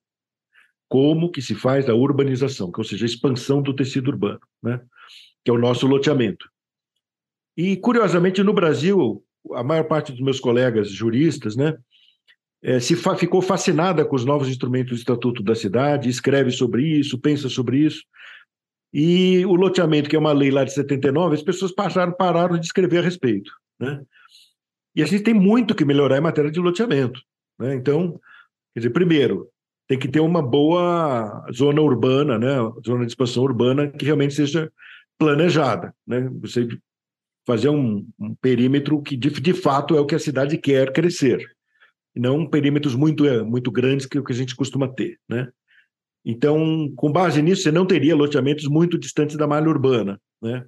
[0.87, 4.79] Como que se faz a urbanização, que, ou seja, a expansão do tecido urbano, né?
[5.43, 6.49] que é o nosso loteamento.
[7.57, 9.23] E, curiosamente, no Brasil,
[9.53, 11.77] a maior parte dos meus colegas juristas, né,
[12.63, 16.83] é, se fa ficou fascinada com os novos instrumentos do Estatuto da Cidade, escreve sobre
[16.83, 18.03] isso, pensa sobre isso.
[18.97, 22.65] E o loteamento, que é uma lei lá de 79, as pessoas passaram, pararam de
[22.65, 23.51] escrever a respeito.
[23.77, 24.01] Né?
[24.95, 27.19] E a gente tem muito que melhorar em matéria de loteamento.
[27.59, 27.75] Né?
[27.75, 28.13] Então,
[28.73, 29.49] quer dizer, primeiro,
[29.85, 32.55] tem que ter uma boa zona urbana, né?
[32.87, 34.71] zona de expansão urbana que realmente seja
[35.19, 35.93] planejada.
[36.07, 36.29] Né?
[36.39, 36.65] Você
[37.45, 41.45] fazer um, um perímetro que, de, de fato, é o que a cidade quer crescer
[42.15, 45.49] e não perímetros muito, muito grandes que é o que a gente costuma ter, né?
[46.25, 50.65] Então, com base nisso, você não teria loteamentos muito distantes da malha urbana, né?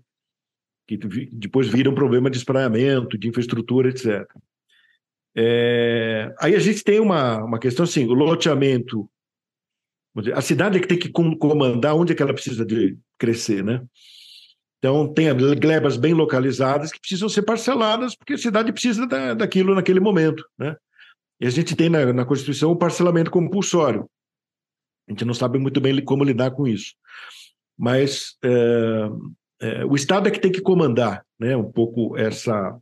[0.87, 0.97] Que
[1.31, 4.23] depois viram problema de espraiamento, de infraestrutura, etc.
[5.35, 6.31] É...
[6.39, 9.09] Aí a gente tem uma, uma questão assim, o loteamento,
[10.33, 13.83] a cidade é que tem que comandar onde é que ela precisa de crescer, né?
[14.77, 15.27] Então, tem
[15.59, 20.47] glebas bem localizadas que precisam ser parceladas, porque a cidade precisa da, daquilo naquele momento,
[20.57, 20.75] né?
[21.41, 24.07] E a gente tem na, na Constituição o parcelamento compulsório.
[25.07, 26.93] A gente não sabe muito bem como lidar com isso.
[27.77, 29.09] Mas é,
[29.61, 32.77] é, o Estado é que tem que comandar né, um pouco essa.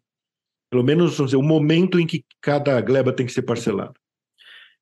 [0.70, 3.94] Pelo menos dizer, o momento em que cada gleba tem que ser parcelada.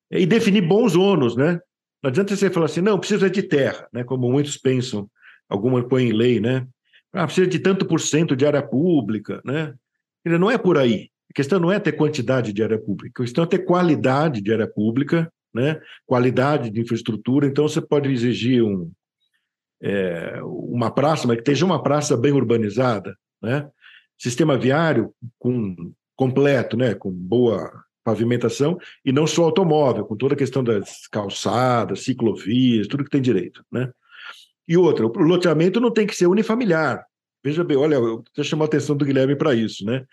[0.09, 1.59] E definir bons ônus, né?
[2.01, 4.03] Não adianta você falar assim, não, precisa de terra, né?
[4.03, 5.09] Como muitos pensam,
[5.49, 6.67] alguma põe em lei, né?
[7.11, 9.73] Ah, precisa de tanto por cento de área pública, né?
[10.25, 11.09] Não é por aí.
[11.29, 14.53] A questão não é ter quantidade de área pública, a questão é ter qualidade de
[14.53, 15.79] área pública, né?
[16.05, 17.45] qualidade de infraestrutura.
[17.47, 18.91] Então, você pode exigir um,
[19.81, 23.69] é, uma praça, mas que esteja uma praça bem urbanizada, né?
[24.17, 25.75] sistema viário com,
[26.15, 26.95] completo, né?
[26.95, 27.71] com boa
[28.03, 33.21] pavimentação, e não só automóvel, com toda a questão das calçadas, ciclovias, tudo que tem
[33.21, 33.63] direito.
[33.71, 33.89] Né?
[34.67, 37.05] E outra, o loteamento não tem que ser unifamiliar.
[37.43, 40.05] Veja bem, olha, eu chamar a atenção do Guilherme para isso, né?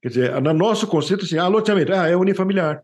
[0.00, 2.82] Quer dizer, no nosso conceito, assim, ah, loteamento, ah, é unifamiliar.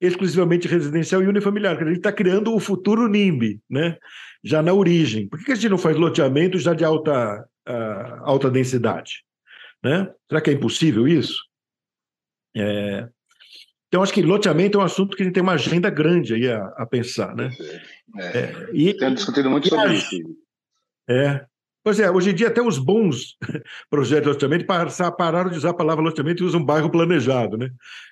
[0.00, 1.74] Exclusivamente residencial e unifamiliar.
[1.74, 3.98] Quer dizer, gente está criando o futuro NIMBY, né?
[4.42, 5.28] já na origem.
[5.28, 9.24] Por que a gente não faz loteamento já de alta, uh, alta densidade?
[9.82, 10.10] Né?
[10.28, 11.36] Será que é impossível isso?
[12.56, 13.08] É...
[13.88, 16.48] Então, acho que loteamento é um assunto que a gente tem uma agenda grande aí
[16.48, 17.34] a, a pensar.
[17.34, 17.50] Né?
[18.16, 18.38] É.
[18.38, 20.16] É, e, Tenho discutido muito sobre isso.
[21.08, 21.44] É,
[21.82, 23.36] Pois é, hoje em dia até os bons
[23.88, 24.66] projetos de loteamento
[25.16, 27.70] pararam de usar a palavra loteamento e usam bairro planejado, né?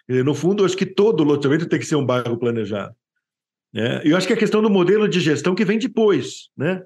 [0.08, 2.94] No fundo, acho que todo loteamento tem que ser um bairro planejado.
[3.72, 4.00] Né?
[4.04, 6.82] E eu acho que é a questão do modelo de gestão que vem depois, né?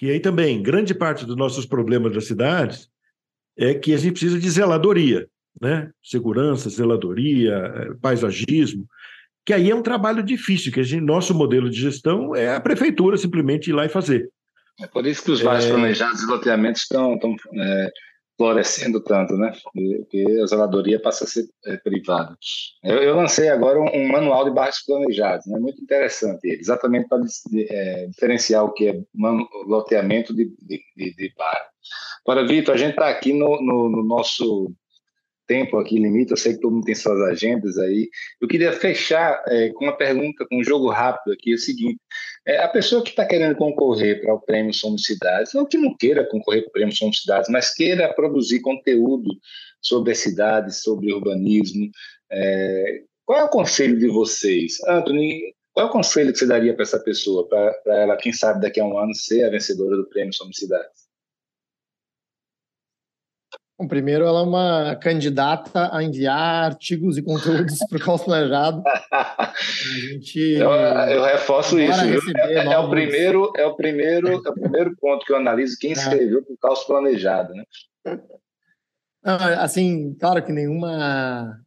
[0.00, 2.88] que aí também, grande parte dos nossos problemas das cidades
[3.54, 5.28] é que a gente precisa de zeladoria,
[5.60, 5.90] né?
[6.02, 8.86] Segurança, zeladoria, eh, paisagismo,
[9.44, 12.60] que aí é um trabalho difícil, que a gente, nosso modelo de gestão é a
[12.60, 14.30] prefeitura simplesmente ir lá e fazer.
[14.82, 15.68] É por isso que os vários é...
[15.70, 17.90] planejados e loteamentos estão, estão é,
[18.40, 19.52] florescendo tanto, né?
[19.74, 22.34] Porque a zeladoria passa a ser é, privada.
[22.82, 25.58] Eu, eu, lancei agora um, um, manual de bairros planejados, né?
[25.58, 27.22] Muito interessante, exatamente para
[27.68, 29.00] é, diferenciar o que é
[29.66, 31.66] loteamento de, de, de, de bairro.
[32.26, 34.72] Agora, Vitor, a gente está aqui no, no, no nosso
[35.50, 38.08] tempo aqui limite, eu sei que todo mundo tem suas agendas aí.
[38.40, 41.98] Eu queria fechar é, com uma pergunta, com um jogo rápido aqui, é o seguinte,
[42.46, 45.96] é, a pessoa que está querendo concorrer para o Prêmio Somos Cidades, não que não
[45.96, 49.30] queira concorrer para o Prêmio Somos Cidades, mas queira produzir conteúdo
[49.80, 51.90] sobre as cidades, sobre urbanismo,
[52.30, 54.78] é, qual é o conselho de vocês?
[54.88, 58.60] Anthony, qual é o conselho que você daria para essa pessoa, para ela, quem sabe,
[58.60, 61.09] daqui a um ano ser a vencedora do Prêmio Somos Cidades?
[63.80, 68.82] Bom, primeiro, ela é uma candidata a enviar artigos e conteúdos para o caos planejado.
[70.10, 71.98] gente, eu, eu reforço isso.
[72.36, 75.92] É, é, o primeiro, é, o primeiro, é o primeiro ponto que eu analiso quem
[75.92, 75.94] é.
[75.94, 77.54] escreveu para o caos planejado.
[77.54, 77.64] Né?
[79.24, 81.58] Não, assim, claro que nenhuma.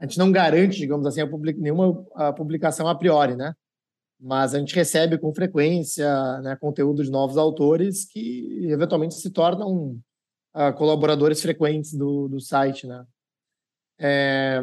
[0.00, 3.54] A gente não garante, digamos assim, a public, nenhuma a publicação a priori, né?
[4.20, 10.00] Mas a gente recebe com frequência né, conteúdo de novos autores que eventualmente se tornam
[10.54, 13.04] uh, colaboradores frequentes do, do site, né?
[13.98, 14.62] É,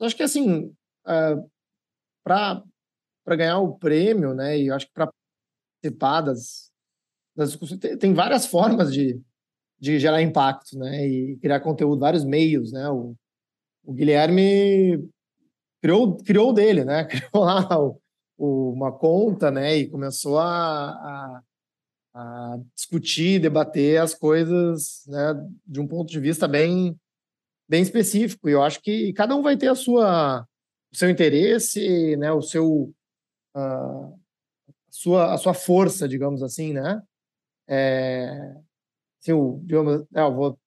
[0.00, 0.66] acho que assim,
[1.06, 1.50] uh,
[2.26, 2.62] ah,
[3.24, 4.58] para ganhar o prêmio, né?
[4.58, 5.10] E acho que para
[5.82, 6.70] participar das,
[7.34, 9.20] das tem, tem, várias formas de,
[9.78, 11.06] de gerar impacto, né?
[11.06, 12.88] E criar conteúdo, vários meios, né?
[12.90, 13.14] O,
[13.84, 15.08] o Guilherme
[15.82, 17.04] criou criou dele, né?
[17.08, 18.00] Criou lá o,
[18.36, 19.76] o, uma conta, né?
[19.76, 21.42] E começou a, a
[22.14, 25.34] a discutir, debater as coisas né,
[25.66, 26.98] de um ponto de vista bem,
[27.68, 28.48] bem específico.
[28.48, 30.46] E eu acho que cada um vai ter a sua,
[30.92, 32.92] o seu interesse, né, o seu,
[33.54, 34.12] a,
[34.90, 37.00] sua, a sua força, digamos assim, né?
[37.68, 38.54] É,
[39.20, 40.58] assim, o, digamos, é, eu vou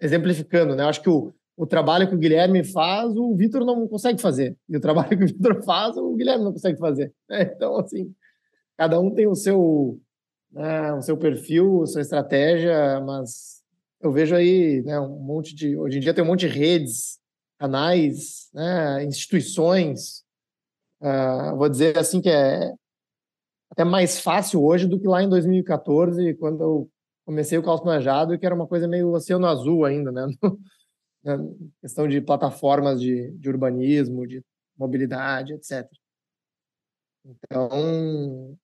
[0.00, 0.82] exemplificando, né?
[0.82, 4.56] Eu acho que o, o trabalho que o Guilherme faz, o Vitor não consegue fazer.
[4.68, 7.14] E o trabalho que o Vitor faz, o Guilherme não consegue fazer.
[7.30, 8.12] Então, assim,
[8.82, 10.00] cada um tem o seu,
[10.50, 13.62] né, o seu perfil, a sua estratégia, mas
[14.00, 15.76] eu vejo aí né, um monte de.
[15.76, 17.20] Hoje em dia tem um monte de redes,
[17.60, 20.24] canais, né, instituições.
[21.00, 22.72] Uh, vou dizer assim que é
[23.70, 26.90] até mais fácil hoje do que lá em 2014, quando eu
[27.24, 30.26] comecei o cálculo planejado, que era uma coisa meio oceano azul ainda, né?
[31.22, 31.38] Na
[31.80, 34.44] questão de plataformas de, de urbanismo, de
[34.76, 35.88] mobilidade, etc.
[37.24, 38.58] Então,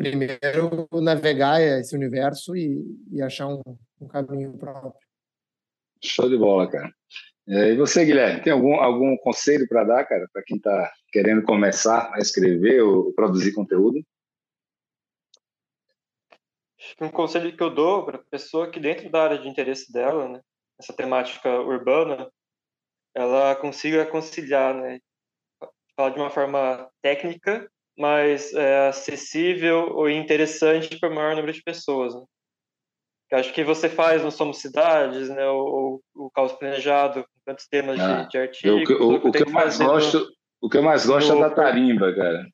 [0.00, 2.82] primeiro navegar esse universo e,
[3.12, 3.62] e achar um,
[4.00, 4.94] um, caminho próprio.
[6.02, 6.90] Show de bola, cara.
[7.46, 11.42] É, e você, Guilherme, tem algum, algum conselho para dar, cara, para quem está querendo
[11.42, 14.00] começar a escrever ou produzir conteúdo?
[16.78, 19.48] Acho que um conselho que eu dou para a pessoa que dentro da área de
[19.48, 20.40] interesse dela, né,
[20.78, 22.30] essa temática urbana,
[23.14, 24.98] ela consiga conciliar, né,
[25.94, 27.70] falar de uma forma técnica
[28.00, 32.14] mas é, acessível ou interessante para o maior número de pessoas.
[32.14, 32.22] Né?
[33.30, 37.66] Eu acho que você faz no Somos Cidades, né, o, o caos planejado, com tantos
[37.68, 38.82] temas ah, de, de artigos.
[38.82, 40.26] O que, o, o que eu mais gosto, no,
[40.62, 42.48] o que eu mais gosto no, é da tarimba, cara.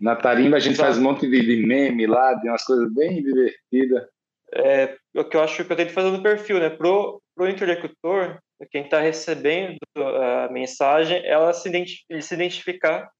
[0.00, 0.86] Na tarimba a gente Exato.
[0.86, 4.08] faz um monte de, meme lá, de umas coisas bem divertidas.
[4.54, 6.70] É, o que eu acho que eu tento fazer no perfil, né?
[6.70, 8.38] Pro, pro interlocutor,
[8.70, 11.68] quem está recebendo a mensagem, ela se,
[12.08, 13.10] ele se identificar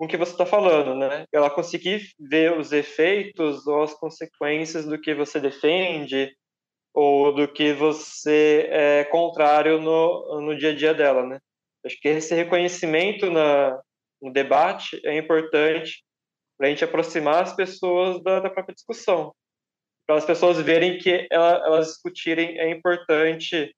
[0.00, 1.26] com o que você está falando, né?
[1.30, 6.34] Ela conseguir ver os efeitos ou as consequências do que você defende
[6.94, 11.38] ou do que você é contrário no, no dia a dia dela, né?
[11.84, 13.78] Acho que esse reconhecimento na,
[14.22, 16.02] no debate é importante
[16.56, 19.34] para a gente aproximar as pessoas da, da própria discussão,
[20.06, 23.76] para as pessoas verem que ela, elas discutirem é importante,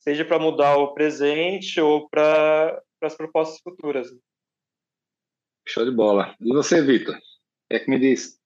[0.00, 4.10] seja para mudar o presente ou para as propostas futuras.
[4.10, 4.18] Né?
[5.70, 6.34] Show de bola.
[6.40, 7.14] E você, Vitor?
[7.14, 7.18] O
[7.70, 8.36] é que me diz?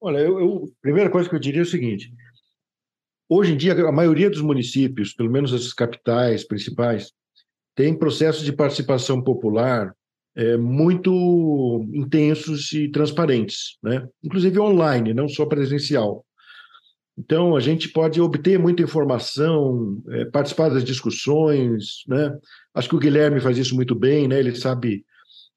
[0.00, 2.12] Olha, eu, eu, primeira coisa que eu diria é o seguinte:
[3.28, 7.12] hoje em dia, a maioria dos municípios, pelo menos as capitais principais,
[7.74, 9.92] tem processos de participação popular
[10.36, 14.06] é, muito intensos e transparentes, né?
[14.22, 16.24] inclusive online, não só presencial.
[17.18, 22.04] Então, a gente pode obter muita informação, é, participar das discussões.
[22.06, 22.38] Né?
[22.72, 24.38] Acho que o Guilherme faz isso muito bem, né?
[24.38, 25.04] ele sabe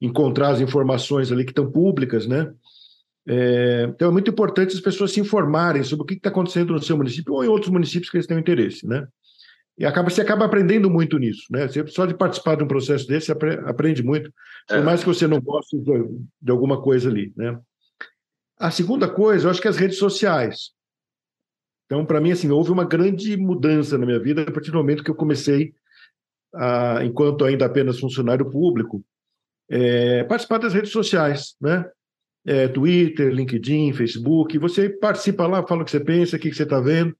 [0.01, 2.51] encontrar as informações ali que estão públicas, né?
[3.27, 6.81] É, então é muito importante as pessoas se informarem sobre o que está acontecendo no
[6.81, 9.07] seu município ou em outros municípios que eles tenham interesse, né?
[9.77, 11.67] E acaba, você acaba aprendendo muito nisso, né?
[11.67, 13.31] Você, só de participar de um processo desse, você
[13.65, 14.33] aprende muito,
[14.67, 14.81] por é.
[14.81, 15.93] mais que você não goste de,
[16.41, 17.59] de alguma coisa ali, né?
[18.59, 20.71] A segunda coisa, eu acho que é as redes sociais.
[21.85, 25.03] Então, para mim, assim, houve uma grande mudança na minha vida a partir do momento
[25.03, 25.73] que eu comecei,
[26.53, 29.03] a, enquanto ainda apenas funcionário público,
[29.71, 31.89] é, participar das redes sociais, né?
[32.45, 34.57] É, Twitter, LinkedIn, Facebook.
[34.57, 37.15] Você participa lá, fala o que você pensa, o que você está vendo.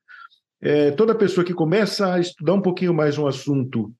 [0.60, 3.94] É, toda pessoa que começa a estudar um pouquinho mais um assunto,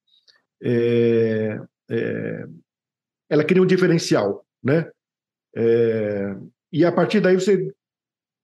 [0.62, 1.58] é,
[1.90, 2.46] é,
[3.30, 4.90] ela cria um diferencial, né?
[5.56, 6.36] É,
[6.74, 7.74] e a partir daí você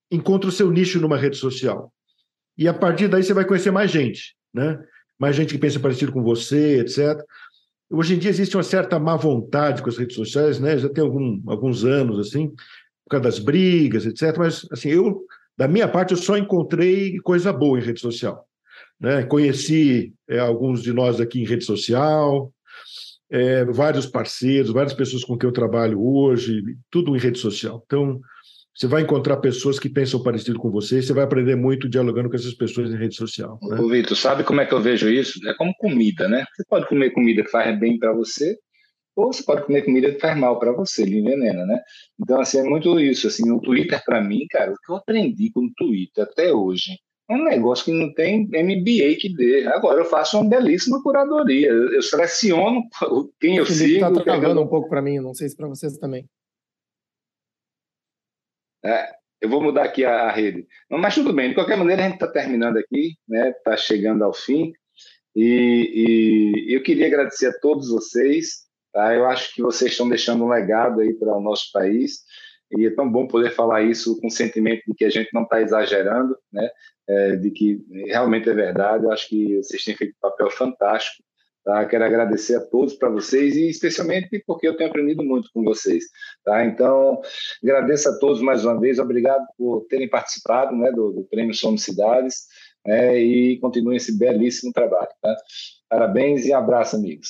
[0.10, 1.92] encontra o seu nicho numa rede social.
[2.58, 4.80] E a partir daí você vai conhecer mais gente, né?
[5.20, 7.22] Mais gente que pensa parecido com você, etc.
[7.90, 10.78] Hoje em dia existe uma certa má vontade com as redes sociais, né?
[10.78, 14.38] Já tem algum, alguns anos assim, por causa das brigas, etc.
[14.38, 15.26] Mas assim, eu
[15.58, 18.46] da minha parte eu só encontrei coisa boa em rede social,
[19.00, 19.24] né?
[19.24, 22.54] Conheci é, alguns de nós aqui em rede social,
[23.30, 26.62] é, vários parceiros, várias pessoas com quem eu trabalho hoje,
[26.92, 27.82] tudo em rede social.
[27.86, 28.20] Então,
[28.78, 32.30] você vai encontrar pessoas que pensam parecido com você, e você vai aprender muito dialogando
[32.30, 33.58] com essas pessoas em rede social.
[33.64, 33.80] Né?
[33.80, 35.40] Ô, Vitor, sabe como é que eu vejo isso?
[35.50, 36.46] É como comida, né?
[36.56, 38.56] Você pode comer comida que faz bem para você,
[39.16, 41.80] ou você pode comer comida que faz mal para você, lhe envenena, né?
[42.22, 43.28] Então, assim, é muito isso.
[43.28, 47.00] Assim, o Twitter, para mim, cara, o que eu aprendi com o Twitter até hoje
[47.28, 49.66] é um negócio que não tem MBA que dê.
[49.66, 51.70] Agora eu faço uma belíssima curadoria.
[51.70, 52.84] Eu seleciono
[53.42, 54.06] quem eu o sigo.
[54.06, 56.30] Está travando um pouco para mim, não sei se para vocês também.
[58.88, 59.12] É,
[59.42, 60.66] eu vou mudar aqui a, a, rede.
[60.90, 63.50] Mas tudo bem, de qualquer maneira a gente está terminando aqui, né?
[63.50, 64.72] Está chegando ao fim.
[65.36, 68.66] E, e, eu queria agradecer a todos vocês.
[68.94, 69.14] Tá?
[69.14, 72.22] Eu acho que vocês estão deixando um legado aí para o nosso país.
[72.78, 75.44] E é tão bom poder falar isso com o sentimento de que a gente não
[75.44, 76.70] está exagerando, né?
[77.08, 79.06] é, de que realmente é verdade.
[79.06, 81.24] Eu acho que vocês têm feito um papel fantástico.
[81.68, 81.86] Tá?
[81.86, 86.06] Quero agradecer a todos para vocês e especialmente porque eu tenho aprendido muito com vocês.
[86.46, 86.64] Tá?
[86.64, 87.20] Então,
[87.62, 89.00] agradeço a todos mais uma vez.
[89.00, 92.46] Obrigado por terem participado né, do, do Prêmio Somos Cidades
[92.86, 95.10] né, e continuem esse belíssimo trabalho.
[95.22, 95.36] Tá?
[95.90, 97.28] Parabéns e abraço, amigos.